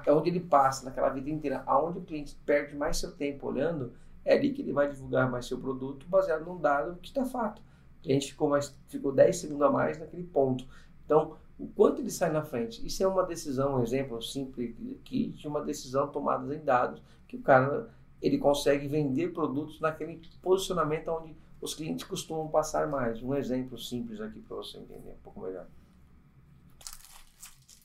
é 0.07 0.13
onde 0.13 0.31
ele 0.31 0.41
passa 0.41 0.85
naquela 0.85 1.09
vida 1.09 1.31
inteira, 1.31 1.63
aonde 1.67 1.99
o 1.99 2.03
cliente 2.03 2.37
perde 2.45 2.77
mais 2.77 2.97
seu 2.97 3.13
tempo 3.13 3.47
olhando, 3.47 3.93
é 4.25 4.35
ali 4.35 4.53
que 4.53 4.63
ele 4.63 4.73
vai 4.73 4.89
divulgar 4.89 5.31
mais 5.31 5.47
seu 5.47 5.59
produto 5.59 6.07
baseado 6.09 6.45
num 6.45 6.59
dado 6.59 6.99
que 7.01 7.09
está 7.09 7.25
fato. 7.25 7.61
O 7.99 8.03
cliente 8.03 8.33
ficou, 8.33 8.49
mais, 8.49 8.75
ficou 8.89 9.13
10 9.13 9.37
segundos 9.37 9.63
a 9.63 9.71
mais 9.71 9.99
naquele 9.99 10.25
ponto. 10.25 10.67
Então, 11.05 11.37
o 11.59 11.67
quanto 11.69 12.01
ele 12.01 12.11
sai 12.11 12.31
na 12.33 12.43
frente. 12.43 12.85
Isso 12.87 13.03
é 13.03 13.07
uma 13.07 13.23
decisão, 13.23 13.77
um 13.77 13.83
exemplo 13.83 14.21
simples 14.23 14.75
aqui 15.01 15.29
de 15.29 15.47
uma 15.47 15.63
decisão 15.63 16.09
tomada 16.09 16.55
em 16.55 16.65
dados, 16.65 17.03
que 17.29 17.37
o 17.37 17.43
cara 17.43 17.91
ele 18.21 18.39
consegue 18.39 18.89
vender 18.89 19.33
produtos 19.33 19.81
naquele 19.81 20.21
posicionamento 20.41 21.09
onde 21.09 21.37
os 21.61 21.75
clientes 21.75 22.05
costumam 22.05 22.49
passar 22.49 22.89
mais. 22.89 23.23
Um 23.23 23.35
exemplo 23.35 23.79
simples 23.79 24.21
aqui 24.21 24.41
para 24.41 24.57
você 24.57 24.79
entender 24.79 25.11
um 25.11 25.23
pouco 25.23 25.41
melhor. 25.41 25.67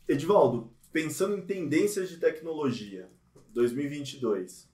Edivaldo, 0.07 0.71
pensando 0.91 1.37
em 1.37 1.41
tendências 1.41 2.09
de 2.09 2.17
tecnologia, 2.17 3.09
2022, 3.53 4.69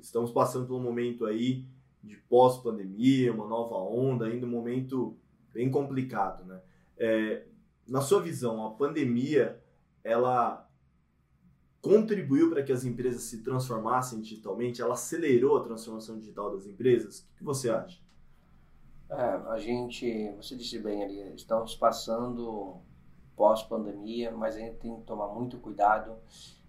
estamos 0.00 0.30
passando 0.30 0.66
por 0.66 0.76
um 0.76 0.82
momento 0.82 1.26
aí 1.26 1.64
de 2.02 2.16
pós-pandemia, 2.16 3.32
uma 3.32 3.46
nova 3.46 3.76
onda, 3.76 4.26
ainda 4.26 4.46
um 4.46 4.50
momento 4.50 5.16
bem 5.52 5.70
complicado, 5.70 6.44
né? 6.44 6.60
É, 6.96 7.44
na 7.86 8.00
sua 8.00 8.20
visão, 8.20 8.64
a 8.66 8.70
pandemia, 8.70 9.62
ela 10.04 10.68
contribuiu 11.80 12.50
para 12.50 12.62
que 12.62 12.72
as 12.72 12.84
empresas 12.84 13.22
se 13.22 13.42
transformassem 13.42 14.20
digitalmente? 14.20 14.82
Ela 14.82 14.94
acelerou 14.94 15.56
a 15.56 15.64
transformação 15.64 16.18
digital 16.18 16.54
das 16.54 16.66
empresas? 16.66 17.20
O 17.20 17.38
que 17.38 17.44
você 17.44 17.70
acha? 17.70 18.00
É, 19.10 19.22
a 19.22 19.58
gente, 19.58 20.30
você 20.36 20.54
disse 20.54 20.78
bem 20.80 21.02
ali, 21.02 21.34
estamos 21.34 21.74
passando 21.74 22.82
pós-pandemia, 23.38 24.32
mas 24.32 24.56
ainda 24.56 24.74
tem 24.74 24.96
que 24.96 25.02
tomar 25.02 25.28
muito 25.28 25.58
cuidado. 25.58 26.16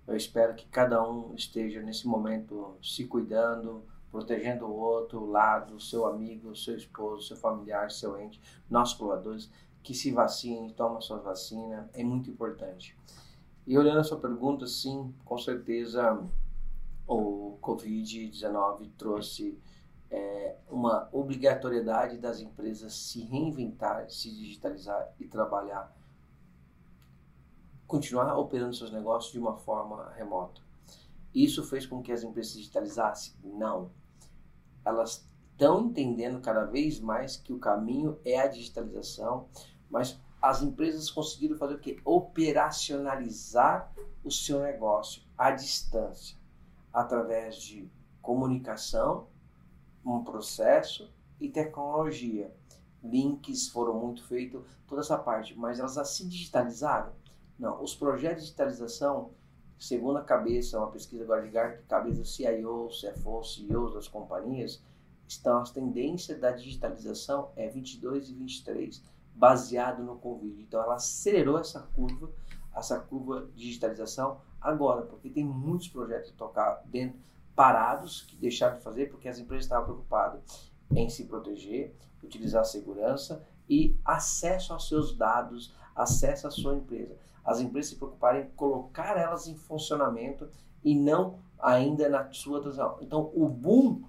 Eu 0.08 0.16
espero 0.16 0.54
que 0.54 0.68
cada 0.68 1.04
um 1.04 1.34
esteja 1.34 1.82
nesse 1.82 2.08
momento 2.08 2.78
se 2.82 3.06
cuidando, 3.06 3.84
protegendo 4.12 4.68
o 4.68 4.76
outro, 4.78 5.22
o 5.22 5.30
lado, 5.30 5.80
seu 5.80 6.06
amigo, 6.06 6.56
seu 6.56 6.78
esposo, 6.78 7.28
seu 7.28 7.36
familiar, 7.36 7.90
seu 7.90 8.18
ente, 8.20 8.40
nossos 8.70 8.96
colaboradores, 8.96 9.52
que 9.82 9.94
se 9.96 10.12
vacine, 10.12 10.74
toma 10.74 11.02
sua 11.02 11.18
vacina, 11.18 11.90
é 11.94 12.04
muito 12.04 12.30
importante. 12.30 12.96
E 13.66 13.78
olhando 13.78 14.00
a 14.00 14.04
sua 14.04 14.20
pergunta, 14.20 14.68
sim, 14.68 15.14
com 15.26 15.38
certeza 15.38 16.24
o 17.08 17.58
Covid-19 17.62 18.92
trouxe 18.96 19.60
é, 20.12 20.56
uma 20.70 21.10
obrigatoriedade 21.12 22.18
das 22.18 22.40
empresas 22.40 22.94
se 22.94 23.22
reinventar, 23.22 24.10
se 24.10 24.30
digitalizar 24.30 25.12
e 25.20 25.26
trabalhar 25.26 25.96
continuar 27.90 28.38
operando 28.38 28.76
seus 28.76 28.92
negócios 28.92 29.34
de 29.34 29.40
uma 29.40 29.58
forma 29.58 30.14
remota. 30.16 30.62
Isso 31.34 31.64
fez 31.64 31.88
com 31.88 32.04
que 32.04 32.12
as 32.12 32.22
empresas 32.22 32.52
se 32.52 32.60
digitalizassem? 32.60 33.34
Não. 33.44 33.90
Elas 34.86 35.28
estão 35.52 35.82
entendendo 35.82 36.40
cada 36.40 36.66
vez 36.66 37.00
mais 37.00 37.36
que 37.36 37.52
o 37.52 37.58
caminho 37.58 38.20
é 38.24 38.40
a 38.40 38.48
digitalização, 38.48 39.50
mas 39.90 40.22
as 40.40 40.62
empresas 40.62 41.10
conseguiram 41.10 41.58
fazer 41.58 41.74
o 41.74 41.80
que? 41.80 42.00
Operacionalizar 42.06 43.92
o 44.24 44.30
seu 44.30 44.62
negócio 44.62 45.24
à 45.36 45.50
distância, 45.50 46.38
através 46.94 47.56
de 47.56 47.90
comunicação, 48.22 49.28
um 50.06 50.24
processo 50.24 51.12
e 51.40 51.50
tecnologia. 51.50 52.56
links 53.04 53.68
foram 53.70 53.96
muito 54.00 54.24
feitos, 54.28 54.62
toda 54.86 55.02
essa 55.02 55.18
parte, 55.18 55.58
mas 55.58 55.80
elas 55.80 56.08
se 56.10 56.28
digitalizaram? 56.28 57.19
Não, 57.60 57.84
os 57.84 57.94
projetos 57.94 58.44
de 58.44 58.46
digitalização, 58.46 59.32
segundo 59.78 60.18
a 60.18 60.24
cabeça, 60.24 60.78
uma 60.78 60.90
pesquisa 60.90 61.24
agora 61.24 61.46
de 61.46 61.84
cabeça 61.88 62.24
CIO, 62.24 62.88
CFO, 62.88 63.44
CEOs 63.44 63.94
das 63.94 64.08
companhias, 64.08 64.82
estão 65.28 65.60
as 65.60 65.70
tendências 65.70 66.40
da 66.40 66.52
digitalização 66.52 67.52
é 67.56 67.68
22 67.68 68.30
e 68.30 68.34
23, 68.34 69.04
baseado 69.36 70.02
no 70.02 70.18
Covid. 70.18 70.62
Então 70.62 70.82
ela 70.82 70.96
acelerou 70.96 71.60
essa 71.60 71.82
curva, 71.82 72.32
essa 72.74 73.00
curva 73.00 73.48
de 73.54 73.66
digitalização 73.68 74.40
agora, 74.62 75.02
porque 75.04 75.30
tem 75.30 75.44
muitos 75.44 75.90
projetos 75.90 76.32
tocar 76.32 76.82
dentro 76.86 77.20
parados 77.56 78.22
que 78.22 78.38
deixaram 78.38 78.78
de 78.78 78.84
fazer 78.84 79.10
porque 79.10 79.28
as 79.28 79.38
empresas 79.38 79.66
estavam 79.66 79.84
preocupadas 79.84 80.72
em 80.92 81.10
se 81.10 81.26
proteger, 81.26 81.94
utilizar 82.24 82.64
segurança 82.64 83.46
e 83.70 83.98
acesso 84.06 84.72
aos 84.72 84.88
seus 84.88 85.16
dados, 85.16 85.74
acesso 85.94 86.48
à 86.48 86.52
sua 86.52 86.76
empresa. 86.76 87.18
As 87.50 87.60
empresas 87.60 87.90
se 87.90 87.98
preocuparem 87.98 88.44
em 88.44 88.50
colocar 88.52 89.18
elas 89.18 89.48
em 89.48 89.56
funcionamento 89.56 90.48
e 90.84 90.94
não 90.94 91.40
ainda 91.60 92.08
na 92.08 92.32
sua 92.32 92.62
transição. 92.62 93.00
Então, 93.02 93.32
o 93.34 93.50
boom, 93.50 94.04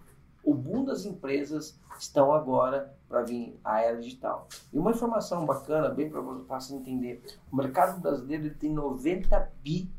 o 0.44 0.52
boom 0.52 0.84
das 0.84 1.06
empresas 1.06 1.80
estão 1.98 2.34
agora 2.34 2.94
para 3.08 3.22
vir 3.22 3.58
a 3.64 3.80
era 3.80 3.98
digital. 3.98 4.46
E 4.70 4.78
uma 4.78 4.90
informação 4.90 5.46
bacana, 5.46 5.88
bem 5.88 6.10
para 6.10 6.20
você 6.20 6.74
entender, 6.74 7.24
o 7.50 7.56
mercado 7.56 7.98
brasileiro 7.98 8.54
tem 8.56 8.74
90 8.74 9.50
bi, 9.62 9.90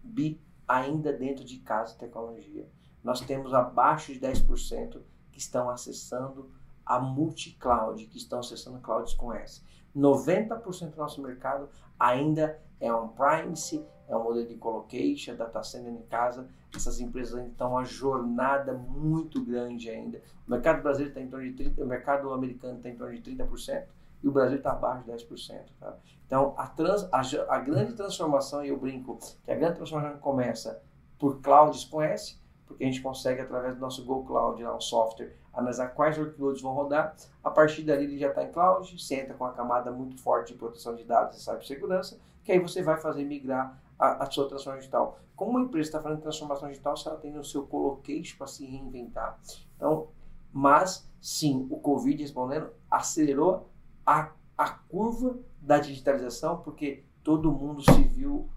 bi 0.00 0.40
ainda 0.68 1.12
dentro 1.12 1.44
de 1.44 1.58
casa 1.58 1.94
de 1.94 1.98
tecnologia. 1.98 2.68
Nós 3.02 3.20
temos 3.20 3.52
abaixo 3.52 4.12
de 4.12 4.20
10% 4.20 5.00
que 5.32 5.40
estão 5.40 5.68
acessando 5.68 6.48
a 6.86 7.00
multi-cloud, 7.00 8.06
que 8.06 8.18
estão 8.18 8.38
acessando 8.38 8.78
clouds 8.78 9.14
com 9.14 9.32
S. 9.32 9.62
90% 9.96 10.90
do 10.90 10.96
nosso 10.96 11.20
mercado 11.20 11.68
ainda 11.98 12.62
é 12.80 12.92
on-premise, 12.92 13.84
é 14.08 14.16
um 14.16 14.22
modelo 14.22 14.46
de 14.46 14.54
colocation, 14.54 15.36
data 15.36 15.62
center 15.62 15.92
em 15.92 16.02
casa. 16.02 16.48
Essas 16.74 17.00
empresas 17.00 17.46
estão 17.46 17.72
uma 17.72 17.84
jornada 17.84 18.72
muito 18.72 19.44
grande 19.44 19.90
ainda. 19.90 20.20
O 20.46 20.50
mercado 20.50 20.82
brasileiro 20.82 21.10
está 21.10 21.20
em 21.20 21.28
torno 21.28 21.52
de 21.52 21.64
30%, 21.64 21.82
o 21.82 21.86
mercado 21.86 22.32
americano 22.32 22.76
está 22.76 22.88
em 22.88 22.96
torno 22.96 23.14
de 23.14 23.30
30% 23.30 23.84
e 24.22 24.28
o 24.28 24.32
Brasil 24.32 24.56
está 24.58 24.72
abaixo 24.72 25.04
de 25.04 25.12
10%. 25.12 25.60
Tá? 25.78 25.96
Então, 26.26 26.54
a, 26.56 26.66
trans, 26.66 27.08
a, 27.12 27.20
a, 27.54 27.58
grande 27.58 27.94
transformação, 27.94 28.64
e 28.64 28.68
eu 28.68 28.78
brinco 28.78 29.18
que 29.44 29.50
a 29.50 29.54
grande 29.54 29.76
transformação 29.76 30.18
começa 30.18 30.82
por 31.18 31.40
clouds 31.40 31.84
com 31.84 32.02
S, 32.02 32.38
porque 32.66 32.84
a 32.84 32.86
gente 32.86 33.00
consegue, 33.00 33.40
através 33.40 33.74
do 33.74 33.80
nosso 33.80 34.04
Go 34.04 34.24
Cloud, 34.24 34.62
lá, 34.62 34.76
um 34.76 34.80
software, 34.80 35.34
analisar 35.52 35.88
quais 35.88 36.18
workloads 36.18 36.60
vão 36.60 36.72
rodar. 36.72 37.16
A 37.42 37.50
partir 37.50 37.82
dali, 37.82 38.04
ele 38.04 38.18
já 38.18 38.28
está 38.28 38.44
em 38.44 38.52
cloud, 38.52 38.96
você 38.98 39.16
entra 39.16 39.34
com 39.34 39.44
uma 39.44 39.52
camada 39.52 39.90
muito 39.90 40.20
forte 40.20 40.52
de 40.52 40.58
proteção 40.58 40.94
de 40.94 41.04
dados 41.04 41.38
e 41.38 41.40
cibersegurança, 41.42 42.18
que 42.48 42.52
aí 42.52 42.58
você 42.60 42.82
vai 42.82 42.98
fazer 42.98 43.26
migrar 43.26 43.78
a, 43.98 44.24
a 44.24 44.30
sua 44.30 44.48
transformação 44.48 44.78
digital. 44.78 45.20
Como 45.36 45.50
uma 45.50 45.60
empresa 45.60 45.90
está 45.90 46.02
fazendo 46.02 46.22
transformação 46.22 46.66
digital, 46.70 46.96
se 46.96 47.06
ela 47.06 47.18
tem 47.18 47.36
o 47.36 47.44
seu 47.44 47.66
colocation 47.66 48.38
para 48.38 48.46
se 48.46 48.64
reinventar. 48.64 49.38
Então, 49.76 50.08
mas, 50.50 51.06
sim, 51.20 51.66
o 51.68 51.78
Covid, 51.78 52.22
respondendo, 52.22 52.70
acelerou 52.90 53.68
a, 54.06 54.32
a 54.56 54.70
curva 54.70 55.38
da 55.60 55.78
digitalização, 55.78 56.62
porque 56.62 57.04
todo 57.22 57.52
mundo 57.52 57.82
se 57.82 58.02
viu 58.02 58.48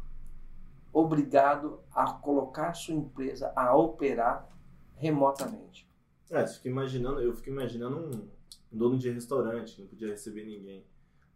obrigado 0.94 1.82
a 1.94 2.14
colocar 2.14 2.74
sua 2.74 2.96
empresa 2.96 3.52
a 3.58 3.76
operar 3.76 4.48
remotamente. 4.96 5.86
É, 6.30 6.44
eu 6.44 6.48
fico 6.48 6.70
imaginando, 6.70 7.20
eu 7.20 7.36
fico 7.36 7.50
imaginando 7.50 7.98
um 7.98 8.30
dono 8.72 8.98
de 8.98 9.12
restaurante 9.12 9.76
que 9.76 9.82
não 9.82 9.90
podia 9.90 10.08
receber 10.08 10.46
ninguém. 10.46 10.86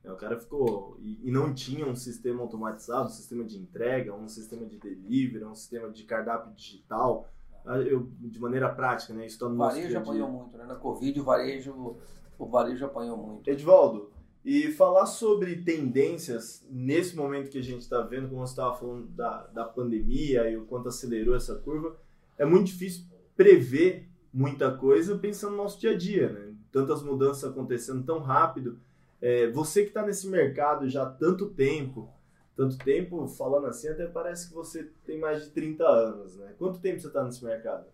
É, 0.06 0.12
o 0.12 0.16
cara 0.16 0.40
ficou. 0.40 0.98
E, 1.02 1.32
não 1.32 1.54
tinha 1.54 1.86
um 1.86 1.96
sistema 1.96 2.42
automatizado, 2.42 3.08
um 3.08 3.12
sistema 3.12 3.44
de 3.44 3.58
entrega, 3.58 4.14
um 4.14 4.28
sistema 4.28 4.66
de 4.66 4.78
delivery, 4.78 5.44
um 5.44 5.56
sistema 5.56 5.90
de 5.90 6.04
cardápio 6.04 6.54
digital. 6.54 7.28
Ah, 7.66 7.80
eu, 7.80 8.08
de 8.20 8.40
maneira 8.40 8.70
prática, 8.70 9.14
né? 9.14 9.26
Isso 9.26 9.40
tá 9.40 9.50
no 9.50 9.56
o 9.56 9.58
varejo 9.58 9.98
apanhou 9.98 10.30
muito, 10.30 10.58
né? 10.58 10.66
Na 10.66 10.76
Covid 10.76 11.20
o 11.20 11.24
varejo, 11.24 11.98
o 12.38 12.46
varejo 12.46 12.86
apanhou 12.86 13.18
muito. 13.18 13.50
Edivaldo, 13.50 14.12
e 14.46 14.72
falar 14.72 15.08
sobre 15.08 15.64
tendências 15.64 16.64
nesse 16.70 17.16
momento 17.16 17.50
que 17.50 17.58
a 17.58 17.64
gente 17.64 17.82
está 17.82 18.02
vendo, 18.02 18.30
como 18.30 18.46
você 18.46 18.52
estava 18.52 18.78
falando 18.78 19.08
da, 19.08 19.48
da 19.48 19.66
pandemia 19.66 20.48
e 20.48 20.56
o 20.56 20.66
quanto 20.66 20.88
acelerou 20.88 21.36
essa 21.36 21.56
curva, 21.56 21.98
é 22.38 22.46
muito 22.46 22.68
difícil 22.68 23.06
prever 23.36 24.08
muita 24.32 24.72
coisa 24.72 25.18
pensando 25.18 25.52
no 25.52 25.64
nosso 25.64 25.80
dia 25.80 25.92
a 25.92 25.98
dia, 25.98 26.30
né? 26.30 26.54
Tantas 26.72 27.02
mudanças 27.02 27.50
acontecendo 27.50 28.04
tão 28.04 28.20
rápido. 28.20 28.78
É, 29.22 29.50
você 29.50 29.82
que 29.84 29.90
está 29.90 30.06
nesse 30.06 30.28
mercado 30.28 30.90
já 30.90 31.04
há 31.04 31.10
tanto 31.10 31.50
tempo, 31.50 32.10
tanto 32.56 32.78
tempo, 32.78 33.28
falando 33.28 33.68
assim, 33.68 33.88
até 33.90 34.06
parece 34.06 34.48
que 34.48 34.54
você 34.54 34.90
tem 35.06 35.20
mais 35.20 35.44
de 35.44 35.50
30 35.52 35.84
anos, 35.84 36.38
né? 36.38 36.54
Quanto 36.58 36.80
tempo 36.80 37.00
você 37.00 37.08
está 37.08 37.24
nesse 37.24 37.44
mercado? 37.44 37.86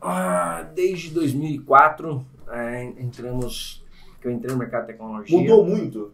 Ah, 0.00 0.62
desde 0.74 1.10
2004, 1.10 2.24
é, 2.48 2.84
entramos 2.84 3.84
que 4.20 4.26
eu 4.26 4.32
entrei 4.32 4.52
no 4.52 4.58
mercado 4.58 4.82
de 4.82 4.92
tecnologia. 4.92 5.38
Mudou 5.38 5.64
muito? 5.64 6.12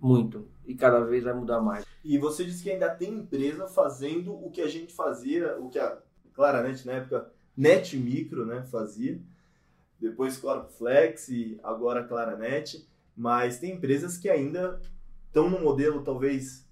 Muito. 0.00 0.48
E 0.66 0.74
cada 0.74 1.00
vez 1.00 1.24
vai 1.24 1.34
mudar 1.34 1.60
mais. 1.60 1.84
E 2.04 2.16
você 2.18 2.44
disse 2.44 2.62
que 2.62 2.70
ainda 2.70 2.88
tem 2.88 3.12
empresa 3.12 3.66
fazendo 3.66 4.32
o 4.32 4.50
que 4.50 4.62
a 4.62 4.68
gente 4.68 4.92
fazia, 4.92 5.58
o 5.58 5.68
que 5.68 5.78
a 5.78 5.98
Claranet 6.32 6.86
na 6.86 6.92
época, 6.94 7.30
Net 7.56 7.96
Micro, 7.96 8.46
né, 8.46 8.62
fazia. 8.62 9.20
Depois 10.00 10.36
Corp 10.38 10.70
Flex 10.70 11.28
e 11.28 11.58
agora 11.62 12.04
Claranet. 12.04 12.88
Mas 13.16 13.58
tem 13.58 13.74
empresas 13.74 14.16
que 14.16 14.28
ainda 14.28 14.80
estão 15.26 15.50
no 15.50 15.60
modelo 15.60 16.02
talvez 16.02 16.68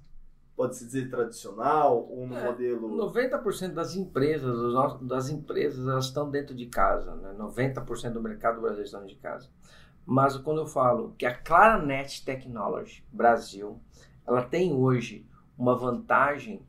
pode-se 0.56 0.84
dizer 0.86 1.08
tradicional 1.08 2.08
ou 2.10 2.26
no 2.26 2.36
é, 2.36 2.44
modelo 2.44 2.88
90% 3.12 3.74
das 3.74 3.94
empresas 3.94 4.56
das 5.02 5.28
empresas 5.28 5.86
elas 5.86 6.06
estão 6.06 6.28
dentro 6.28 6.52
de 6.52 6.66
casa 6.66 7.14
né 7.14 7.32
90% 7.38 8.10
do 8.10 8.20
mercado 8.20 8.60
brasileiro 8.60 8.86
estão 8.86 8.98
dentro 8.98 9.14
de 9.14 9.20
casa 9.20 9.48
mas 10.10 10.38
quando 10.38 10.62
eu 10.62 10.66
falo 10.66 11.14
que 11.18 11.26
a 11.26 11.34
Claranet 11.34 12.24
Technology 12.24 13.04
Brasil, 13.12 13.78
ela 14.26 14.42
tem 14.42 14.72
hoje 14.72 15.28
uma 15.56 15.76
vantagem 15.76 16.66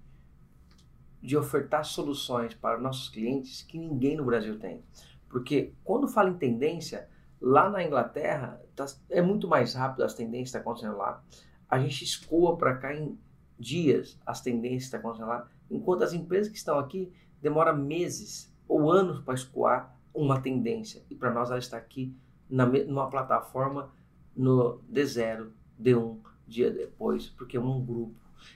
de 1.21 1.37
ofertar 1.37 1.85
soluções 1.85 2.53
para 2.53 2.77
nossos 2.77 3.07
clientes 3.07 3.61
que 3.61 3.77
ninguém 3.77 4.17
no 4.17 4.25
Brasil 4.25 4.59
tem. 4.59 4.83
Porque 5.29 5.73
quando 5.83 6.07
fala 6.07 6.29
em 6.29 6.37
tendência, 6.37 7.07
lá 7.39 7.69
na 7.69 7.83
Inglaterra 7.83 8.61
tá, 8.75 8.85
é 9.09 9.21
muito 9.21 9.47
mais 9.47 9.73
rápido 9.73 10.03
as 10.03 10.13
tendências 10.13 10.51
tá 10.51 10.59
acontecendo 10.59 10.97
lá. 10.97 11.23
A 11.69 11.79
gente 11.79 12.03
escoa 12.03 12.57
para 12.57 12.75
cá 12.75 12.93
em 12.93 13.17
dias 13.57 14.19
as 14.25 14.41
tendências 14.41 14.89
tá 14.89 14.97
acontecendo 14.97 15.27
lá, 15.27 15.47
enquanto 15.69 16.03
as 16.03 16.13
empresas 16.13 16.51
que 16.51 16.57
estão 16.57 16.79
aqui 16.79 17.11
demora 17.41 17.73
meses 17.73 18.53
ou 18.67 18.91
anos 18.91 19.19
para 19.21 19.33
escoar 19.33 19.95
uma 20.13 20.41
tendência. 20.41 21.03
E 21.09 21.15
para 21.15 21.31
nós 21.31 21.49
ela 21.49 21.59
está 21.59 21.77
aqui 21.77 22.15
na, 22.49 22.65
numa 22.65 23.09
plataforma 23.09 23.91
no 24.35 24.79
D0, 24.91 25.49
D1, 25.81 26.17
dia 26.47 26.71
depois, 26.71 27.29
porque 27.29 27.57
é 27.57 27.59
um 27.59 27.83
grupo. 27.83 28.15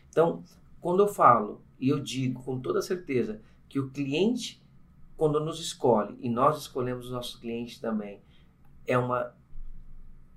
Então, 0.09 0.43
quando 0.79 1.03
eu 1.03 1.07
falo 1.07 1.61
e 1.79 1.89
eu 1.89 1.99
digo 1.99 2.41
com 2.43 2.59
toda 2.59 2.81
certeza 2.81 3.41
que 3.67 3.79
o 3.79 3.89
cliente, 3.89 4.62
quando 5.23 5.39
nos 5.39 5.61
escolhe, 5.61 6.17
e 6.19 6.27
nós 6.27 6.57
escolhemos 6.57 7.05
os 7.05 7.11
nossos 7.13 7.37
clientes 7.37 7.79
também, 7.79 8.21
é 8.85 8.97
uma. 8.97 9.33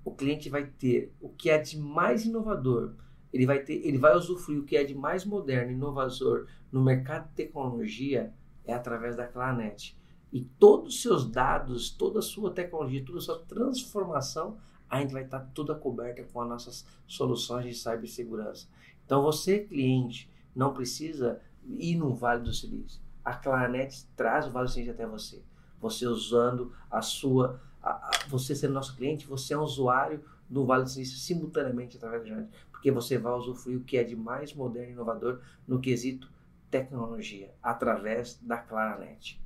O 0.01 0.15
cliente 0.15 0.47
vai 0.47 0.65
ter 0.65 1.13
o 1.19 1.27
que 1.27 1.49
é 1.49 1.57
de 1.57 1.77
mais 1.77 2.25
inovador, 2.25 2.93
ele 3.33 3.45
vai 3.45 3.59
ter, 3.59 3.85
ele 3.85 3.97
vai 3.97 4.15
usufruir 4.15 4.61
o 4.61 4.63
que 4.63 4.77
é 4.77 4.85
de 4.85 4.95
mais 4.95 5.25
moderno, 5.25 5.73
inovador 5.73 6.47
no 6.71 6.81
mercado 6.81 7.27
de 7.27 7.33
tecnologia 7.33 8.33
é 8.63 8.73
através 8.73 9.17
da 9.17 9.27
Clanet. 9.27 9.93
E 10.31 10.43
todos 10.57 10.95
os 10.95 11.01
seus 11.01 11.29
dados, 11.29 11.89
toda 11.89 12.19
a 12.19 12.21
sua 12.21 12.51
tecnologia, 12.51 13.03
toda 13.03 13.17
a 13.17 13.21
sua 13.21 13.39
transformação, 13.39 14.57
a 14.89 15.01
gente 15.01 15.11
vai 15.11 15.25
estar 15.25 15.41
toda 15.53 15.75
coberta 15.75 16.23
com 16.31 16.39
as 16.43 16.47
nossas 16.47 16.85
soluções 17.05 17.65
de 17.65 17.73
cibersegurança. 17.75 18.69
Então 19.05 19.21
você, 19.21 19.59
cliente, 19.59 20.31
não 20.55 20.73
precisa 20.73 21.41
ir 21.65 21.97
no 21.97 22.15
Vale 22.15 22.43
do 22.43 22.53
Silício. 22.53 23.05
A 23.27 23.33
Claranet 23.33 24.07
traz 24.15 24.47
o 24.47 24.67
Silício 24.69 24.93
até 24.93 25.05
você. 25.05 25.43
Você 25.81 26.07
usando 26.07 26.73
a 26.89 27.01
sua, 27.01 27.61
a, 27.83 27.89
a, 27.89 28.11
você 28.29 28.55
sendo 28.55 28.73
nosso 28.73 28.95
cliente, 28.95 29.27
você 29.27 29.53
é 29.53 29.57
um 29.57 29.63
usuário 29.63 30.23
do 30.49 30.65
Silício 30.87 31.17
simultaneamente 31.17 31.97
através 31.97 32.23
da 32.23 32.29
gente, 32.29 32.49
porque 32.71 32.89
você 32.89 33.17
vai 33.17 33.33
usufruir 33.33 33.79
o 33.79 33.83
que 33.83 33.97
é 33.97 34.03
de 34.05 34.15
mais 34.15 34.53
moderno 34.53 34.91
e 34.91 34.93
inovador 34.93 35.41
no 35.67 35.81
quesito 35.81 36.31
tecnologia, 36.71 37.53
através 37.61 38.39
da 38.41 38.59
Claranet. 38.59 39.43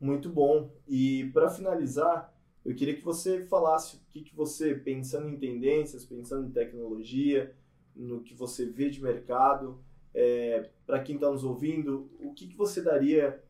Muito 0.00 0.28
bom. 0.28 0.68
E 0.88 1.30
para 1.32 1.48
finalizar, 1.48 2.34
eu 2.64 2.74
queria 2.74 2.96
que 2.96 3.04
você 3.04 3.46
falasse 3.46 3.98
o 3.98 4.00
que, 4.10 4.22
que 4.22 4.34
você, 4.34 4.74
pensando 4.74 5.28
em 5.28 5.38
tendências, 5.38 6.04
pensando 6.04 6.48
em 6.48 6.50
tecnologia, 6.50 7.54
no 7.94 8.20
que 8.20 8.34
você 8.34 8.66
vê 8.66 8.90
de 8.90 9.00
mercado, 9.00 9.80
é, 10.14 10.68
para 10.86 11.00
quem 11.00 11.16
está 11.16 11.30
nos 11.30 11.44
ouvindo, 11.44 12.10
o 12.20 12.32
que, 12.32 12.48
que 12.48 12.56
você 12.56 12.82
daria 12.82 13.42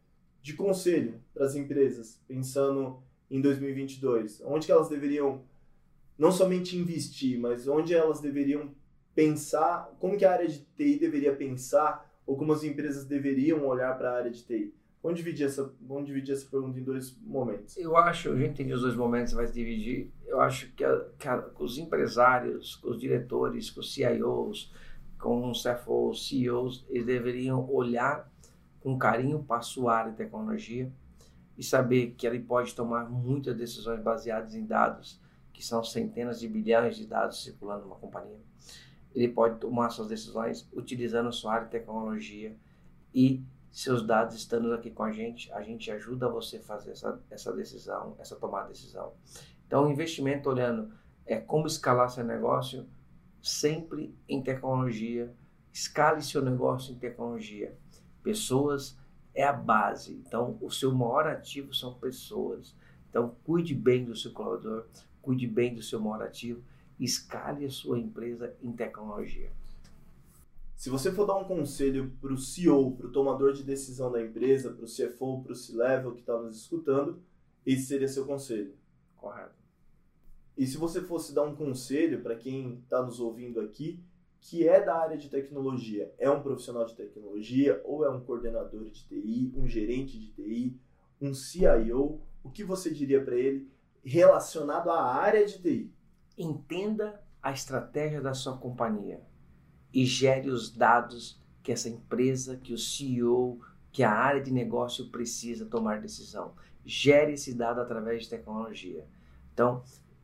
de 0.42 0.54
conselho 0.54 1.20
para 1.32 1.46
as 1.46 1.54
empresas, 1.54 2.20
pensando 2.26 3.02
em 3.30 3.40
2022? 3.40 4.42
Onde 4.44 4.66
que 4.66 4.72
elas 4.72 4.88
deveriam 4.88 5.42
não 6.18 6.30
somente 6.30 6.76
investir, 6.76 7.38
mas 7.38 7.66
onde 7.66 7.94
elas 7.94 8.20
deveriam 8.20 8.74
pensar, 9.14 9.90
como 9.98 10.16
que 10.16 10.24
a 10.24 10.32
área 10.32 10.48
de 10.48 10.60
TI 10.76 10.98
deveria 10.98 11.34
pensar 11.34 12.10
ou 12.26 12.36
como 12.36 12.52
as 12.52 12.62
empresas 12.62 13.04
deveriam 13.04 13.66
olhar 13.66 13.96
para 13.96 14.10
a 14.10 14.16
área 14.16 14.30
de 14.30 14.44
TI? 14.44 14.74
Vamos 15.02 15.18
dividir 15.18 15.46
essa, 15.46 15.72
vamos 15.80 16.04
dividir 16.04 16.34
essa 16.34 16.46
pergunta 16.50 16.78
em 16.78 16.84
dois 16.84 17.16
momentos. 17.22 17.74
Eu 17.78 17.96
acho, 17.96 18.28
eu 18.28 18.38
já 18.38 18.46
entendi 18.46 18.72
os 18.74 18.82
dois 18.82 18.94
momentos, 18.94 19.32
vai 19.32 19.46
dividir. 19.46 20.12
Eu 20.26 20.42
acho 20.42 20.70
que, 20.74 20.84
a, 20.84 21.06
que 21.18 21.26
a, 21.26 21.42
os 21.58 21.78
empresários, 21.78 22.78
os 22.84 23.00
diretores, 23.00 23.74
os 23.74 23.94
CIOs, 23.94 24.70
com 25.20 25.50
os 25.50 25.62
CFOs, 25.62 26.28
CEOs, 26.28 26.84
eles 26.88 27.06
deveriam 27.06 27.70
olhar 27.70 28.30
com 28.80 28.98
carinho 28.98 29.42
para 29.42 29.58
a 29.58 29.62
sua 29.62 29.94
área 29.94 30.10
de 30.10 30.16
tecnologia 30.16 30.90
e 31.56 31.62
saber 31.62 32.14
que 32.16 32.26
ele 32.26 32.40
pode 32.40 32.74
tomar 32.74 33.08
muitas 33.08 33.54
decisões 33.54 34.02
baseadas 34.02 34.54
em 34.54 34.64
dados, 34.64 35.20
que 35.52 35.64
são 35.64 35.84
centenas 35.84 36.40
de 36.40 36.48
bilhões 36.48 36.96
de 36.96 37.06
dados 37.06 37.44
circulando 37.44 37.82
numa 37.82 37.96
companhia. 37.96 38.40
Ele 39.14 39.28
pode 39.28 39.58
tomar 39.58 39.90
suas 39.90 40.08
decisões 40.08 40.66
utilizando 40.72 41.32
sua 41.32 41.54
área 41.54 41.64
de 41.66 41.72
tecnologia 41.72 42.56
e 43.14 43.44
seus 43.70 44.04
dados 44.04 44.34
estando 44.34 44.72
aqui 44.72 44.90
com 44.90 45.02
a 45.02 45.12
gente, 45.12 45.52
a 45.52 45.62
gente 45.62 45.90
ajuda 45.90 46.28
você 46.28 46.56
a 46.56 46.62
fazer 46.62 46.92
essa, 46.92 47.20
essa 47.30 47.52
decisão, 47.52 48.16
essa 48.18 48.36
tomada 48.36 48.68
de 48.68 48.72
decisão. 48.72 49.12
Então, 49.66 49.90
investimento 49.90 50.48
olhando 50.48 50.92
é 51.26 51.38
como 51.38 51.66
escalar 51.66 52.10
seu 52.10 52.24
negócio 52.24 52.88
sempre 53.42 54.14
em 54.28 54.42
tecnologia. 54.42 55.34
Escale 55.72 56.22
seu 56.22 56.42
negócio 56.42 56.92
em 56.92 56.98
tecnologia. 56.98 57.76
Pessoas 58.22 58.98
é 59.34 59.44
a 59.44 59.52
base. 59.52 60.14
Então, 60.26 60.58
o 60.60 60.70
seu 60.70 60.92
maior 60.92 61.26
ativo 61.26 61.74
são 61.74 61.94
pessoas. 61.94 62.74
Então, 63.08 63.34
cuide 63.44 63.74
bem 63.74 64.04
do 64.04 64.14
seu 64.14 64.32
colaborador, 64.32 64.86
cuide 65.20 65.46
bem 65.46 65.74
do 65.74 65.82
seu 65.82 66.00
maior 66.00 66.22
ativo, 66.22 66.62
escale 66.98 67.64
a 67.64 67.70
sua 67.70 67.98
empresa 67.98 68.54
em 68.62 68.72
tecnologia. 68.72 69.50
Se 70.76 70.88
você 70.88 71.12
for 71.12 71.26
dar 71.26 71.36
um 71.36 71.44
conselho 71.44 72.10
para 72.20 72.32
o 72.32 72.38
CEO, 72.38 72.96
para 72.96 73.06
o 73.06 73.12
tomador 73.12 73.52
de 73.52 73.62
decisão 73.62 74.10
da 74.10 74.22
empresa, 74.22 74.72
para 74.72 74.84
o 74.84 74.88
CFO, 74.88 75.42
para 75.42 75.52
o 75.52 75.54
C-Level 75.56 76.14
que 76.14 76.20
está 76.20 76.40
nos 76.40 76.56
escutando, 76.56 77.20
esse 77.66 77.82
seria 77.82 78.08
seu 78.08 78.24
conselho. 78.24 78.74
Correto. 79.16 79.59
E 80.56 80.66
se 80.66 80.76
você 80.76 81.00
fosse 81.00 81.34
dar 81.34 81.42
um 81.42 81.54
conselho 81.54 82.22
para 82.22 82.36
quem 82.36 82.80
está 82.84 83.02
nos 83.02 83.20
ouvindo 83.20 83.60
aqui, 83.60 84.02
que 84.40 84.66
é 84.66 84.82
da 84.82 84.96
área 84.96 85.16
de 85.16 85.28
tecnologia, 85.28 86.12
é 86.18 86.30
um 86.30 86.42
profissional 86.42 86.84
de 86.84 86.94
tecnologia 86.94 87.80
ou 87.84 88.04
é 88.04 88.10
um 88.10 88.20
coordenador 88.20 88.84
de 88.90 89.04
TI, 89.06 89.52
um 89.54 89.68
gerente 89.68 90.18
de 90.18 90.28
TI, 90.32 90.80
um 91.20 91.34
CIO, 91.34 92.20
o 92.42 92.50
que 92.50 92.64
você 92.64 92.90
diria 92.90 93.22
para 93.22 93.36
ele 93.36 93.70
relacionado 94.02 94.90
à 94.90 95.02
área 95.02 95.44
de 95.44 95.60
TI? 95.60 95.92
Entenda 96.38 97.20
a 97.42 97.52
estratégia 97.52 98.20
da 98.20 98.32
sua 98.32 98.56
companhia 98.56 99.20
e 99.92 100.06
gere 100.06 100.48
os 100.48 100.70
dados 100.70 101.40
que 101.62 101.72
essa 101.72 101.88
empresa, 101.88 102.56
que 102.56 102.72
o 102.72 102.78
CEO, 102.78 103.60
que 103.92 104.02
a 104.02 104.10
área 104.10 104.42
de 104.42 104.50
negócio 104.50 105.08
precisa 105.08 105.66
tomar 105.66 106.00
decisão. 106.00 106.54
Gere 106.84 107.34
esse 107.34 107.54
dado 107.54 107.80
através 107.80 108.22
de 108.22 108.30
tecnologia. 108.30 109.06
Então, 109.52 109.82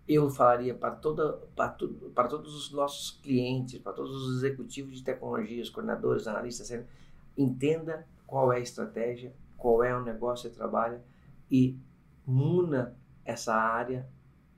eu 0.09 0.31
falaria 0.31 0.75
para, 0.75 0.95
toda, 0.95 1.33
para, 1.57 1.69
tu, 1.71 1.88
para 2.14 2.29
todos 2.29 2.55
os 2.55 2.71
nossos 2.71 3.11
clientes, 3.23 3.81
para 3.81 3.92
todos 3.92 4.14
os 4.14 4.37
executivos 4.37 4.97
de 4.97 5.03
tecnologia, 5.03 5.62
os 5.62 5.71
coordenadores, 5.71 6.29
analistas, 6.29 6.85
entenda 7.37 8.07
qual 8.27 8.53
é 8.53 8.57
a 8.57 8.61
estratégia, 8.61 9.35
qual 9.57 9.83
é 9.83 9.97
o 9.97 10.03
negócio 10.03 10.49
que 10.49 10.57
trabalha 10.57 11.03
e 11.51 11.79
muna 12.25 12.97
essa 13.25 13.55
área 13.55 14.09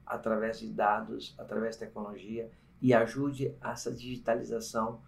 através 0.04 0.58
de 0.58 0.68
dados, 0.68 1.34
através 1.38 1.76
de 1.76 1.80
tecnologia 1.80 2.50
e 2.80 2.94
ajude 2.94 3.54
essa 3.61 3.90
digitalização 3.90 5.00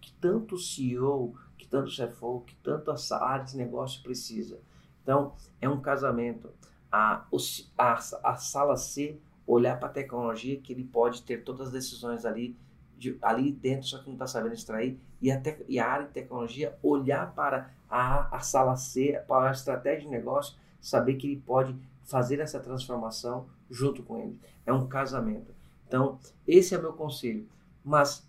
que 0.00 0.12
tanto 0.14 0.54
o 0.54 0.58
CEO, 0.58 1.34
que 1.56 1.66
tanto 1.66 1.88
o 1.88 1.90
CFO, 1.90 2.44
que 2.46 2.54
tanto 2.56 2.90
a 2.90 3.24
área 3.24 3.44
de 3.44 3.56
negócio 3.56 4.02
precisa. 4.02 4.60
Então, 5.02 5.34
é 5.60 5.68
um 5.68 5.80
casamento. 5.80 6.50
A, 6.90 7.26
a, 7.76 7.92
a 7.94 8.36
sala 8.36 8.76
C 8.76 9.20
olhar 9.48 9.80
para 9.80 9.88
a 9.88 9.92
tecnologia 9.92 10.60
que 10.60 10.72
ele 10.74 10.84
pode 10.84 11.22
ter 11.22 11.42
todas 11.42 11.68
as 11.68 11.72
decisões 11.72 12.26
ali, 12.26 12.54
de, 12.98 13.16
ali 13.22 13.50
dentro, 13.50 13.86
só 13.88 13.98
que 13.98 14.06
não 14.06 14.12
está 14.12 14.26
sabendo 14.26 14.54
extrair, 14.54 15.00
e 15.22 15.30
a, 15.30 15.40
te, 15.40 15.64
e 15.66 15.80
a 15.80 15.88
área 15.88 16.06
de 16.06 16.12
tecnologia 16.12 16.76
olhar 16.82 17.32
para 17.34 17.70
a, 17.88 18.36
a 18.36 18.40
sala 18.40 18.76
C, 18.76 19.20
para 19.26 19.48
a 19.48 19.52
estratégia 19.52 20.02
de 20.02 20.08
negócio, 20.08 20.54
saber 20.80 21.14
que 21.14 21.26
ele 21.26 21.40
pode 21.40 21.74
fazer 22.04 22.40
essa 22.40 22.60
transformação 22.60 23.48
junto 23.70 24.02
com 24.02 24.18
ele. 24.18 24.38
É 24.66 24.72
um 24.72 24.86
casamento. 24.86 25.54
Então, 25.86 26.18
esse 26.46 26.74
é 26.74 26.78
meu 26.78 26.92
conselho. 26.92 27.48
Mas, 27.82 28.28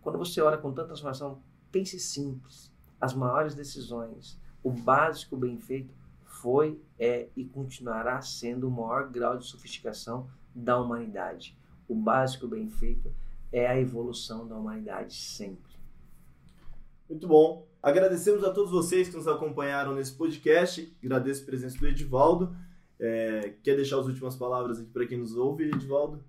quando 0.00 0.16
você 0.16 0.40
olha 0.40 0.56
com 0.56 0.72
tanta 0.72 0.88
transformação, 0.88 1.42
pense 1.70 2.00
simples. 2.00 2.72
As 2.98 3.12
maiores 3.12 3.54
decisões, 3.54 4.40
o 4.62 4.70
básico 4.70 5.36
bem 5.36 5.58
feito, 5.58 5.92
foi, 6.24 6.80
é 6.98 7.28
e 7.36 7.44
continuará 7.44 8.20
sendo 8.22 8.68
o 8.68 8.70
maior 8.70 9.08
grau 9.08 9.36
de 9.36 9.44
sofisticação 9.44 10.26
da 10.54 10.78
humanidade. 10.78 11.56
O 11.88 11.94
básico 11.94 12.46
bem 12.46 12.68
feito 12.68 13.12
é 13.52 13.66
a 13.66 13.78
evolução 13.78 14.46
da 14.46 14.56
humanidade 14.56 15.14
sempre. 15.14 15.74
Muito 17.08 17.28
bom. 17.28 17.66
Agradecemos 17.82 18.42
a 18.42 18.50
todos 18.50 18.70
vocês 18.70 19.08
que 19.08 19.16
nos 19.16 19.28
acompanharam 19.28 19.94
nesse 19.94 20.12
podcast. 20.12 20.96
Agradeço 21.02 21.42
a 21.42 21.46
presença 21.46 21.78
do 21.78 21.86
Edivaldo. 21.86 22.56
É, 22.98 23.54
quer 23.62 23.76
deixar 23.76 23.98
as 23.98 24.06
últimas 24.06 24.36
palavras 24.36 24.80
aqui 24.80 24.88
para 24.90 25.06
quem 25.06 25.18
nos 25.18 25.36
ouve, 25.36 25.64
Edivaldo? 25.64 26.22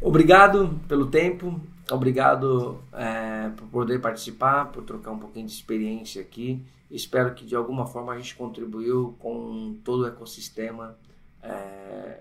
Obrigado 0.00 0.80
pelo 0.86 1.10
tempo, 1.10 1.60
obrigado 1.90 2.80
é, 2.92 3.50
por 3.50 3.66
poder 3.68 4.00
participar, 4.00 4.70
por 4.70 4.84
trocar 4.84 5.10
um 5.10 5.18
pouquinho 5.18 5.46
de 5.46 5.52
experiência 5.52 6.22
aqui. 6.22 6.64
Espero 6.88 7.34
que 7.34 7.44
de 7.44 7.56
alguma 7.56 7.84
forma 7.84 8.12
a 8.12 8.16
gente 8.16 8.36
contribuiu 8.36 9.16
com 9.18 9.76
todo 9.84 10.04
o 10.04 10.06
ecossistema, 10.06 10.96
é, 11.42 12.20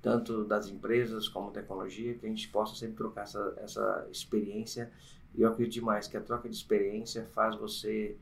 tanto 0.00 0.44
das 0.44 0.68
empresas 0.68 1.28
como 1.28 1.50
tecnologia, 1.50 2.14
que 2.14 2.26
a 2.26 2.28
gente 2.28 2.48
possa 2.48 2.74
sempre 2.74 2.96
trocar 2.96 3.22
essa, 3.22 3.54
essa 3.58 4.08
experiência. 4.10 4.90
E 5.34 5.42
eu 5.42 5.48
acredito 5.48 5.74
demais 5.74 6.06
que 6.06 6.16
a 6.16 6.20
troca 6.20 6.48
de 6.48 6.54
experiência 6.54 7.26
faz 7.34 7.56
você 7.56 8.16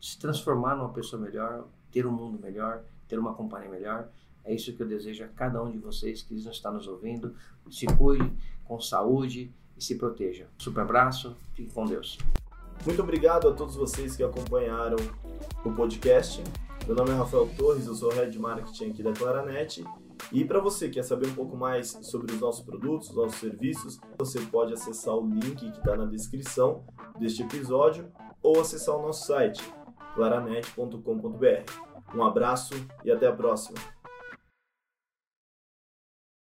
se 0.00 0.18
transformar 0.18 0.76
numa 0.76 0.92
pessoa 0.92 1.20
melhor, 1.20 1.66
ter 1.90 2.06
um 2.06 2.12
mundo 2.12 2.38
melhor, 2.40 2.82
ter 3.08 3.18
uma 3.18 3.34
companhia 3.34 3.68
melhor. 3.68 4.08
É 4.44 4.54
isso 4.54 4.72
que 4.72 4.82
eu 4.82 4.86
desejo 4.86 5.24
a 5.24 5.28
cada 5.28 5.62
um 5.62 5.70
de 5.70 5.78
vocês 5.78 6.22
que 6.22 6.34
estão 6.34 6.72
nos 6.72 6.86
ouvindo. 6.86 7.34
Se 7.70 7.86
cuide 7.86 8.32
com 8.64 8.80
saúde 8.80 9.52
e 9.76 9.84
se 9.84 9.96
proteja. 9.96 10.46
Super 10.58 10.82
abraço, 10.82 11.36
fique 11.54 11.72
com 11.72 11.84
Deus. 11.84 12.18
Muito 12.86 13.02
obrigado 13.02 13.48
a 13.48 13.52
todos 13.52 13.74
vocês 13.74 14.16
que 14.16 14.22
acompanharam 14.22 14.96
o 15.64 15.72
podcast. 15.72 16.42
Meu 16.86 16.94
nome 16.94 17.10
é 17.10 17.14
Rafael 17.14 17.48
Torres, 17.56 17.86
eu 17.86 17.94
sou 17.94 18.10
Head 18.10 18.38
Marketing 18.38 18.90
aqui 18.90 19.02
da 19.02 19.12
Claranet. 19.12 19.84
E 20.32 20.44
para 20.44 20.60
você 20.60 20.88
que 20.88 20.94
quer 20.94 21.02
saber 21.02 21.28
um 21.28 21.34
pouco 21.34 21.56
mais 21.56 21.98
sobre 22.02 22.32
os 22.32 22.40
nossos 22.40 22.64
produtos, 22.64 23.10
os 23.10 23.16
nossos 23.16 23.38
serviços, 23.38 24.00
você 24.18 24.40
pode 24.40 24.72
acessar 24.72 25.14
o 25.14 25.26
link 25.26 25.56
que 25.56 25.78
está 25.78 25.96
na 25.96 26.04
descrição 26.04 26.84
deste 27.18 27.42
episódio 27.42 28.10
ou 28.42 28.60
acessar 28.60 28.96
o 28.96 29.02
nosso 29.02 29.26
site 29.26 29.62
claranet.com.br. 30.14 31.72
Um 32.14 32.22
abraço 32.22 32.74
e 33.04 33.10
até 33.10 33.26
a 33.26 33.32
próxima! 33.32 33.97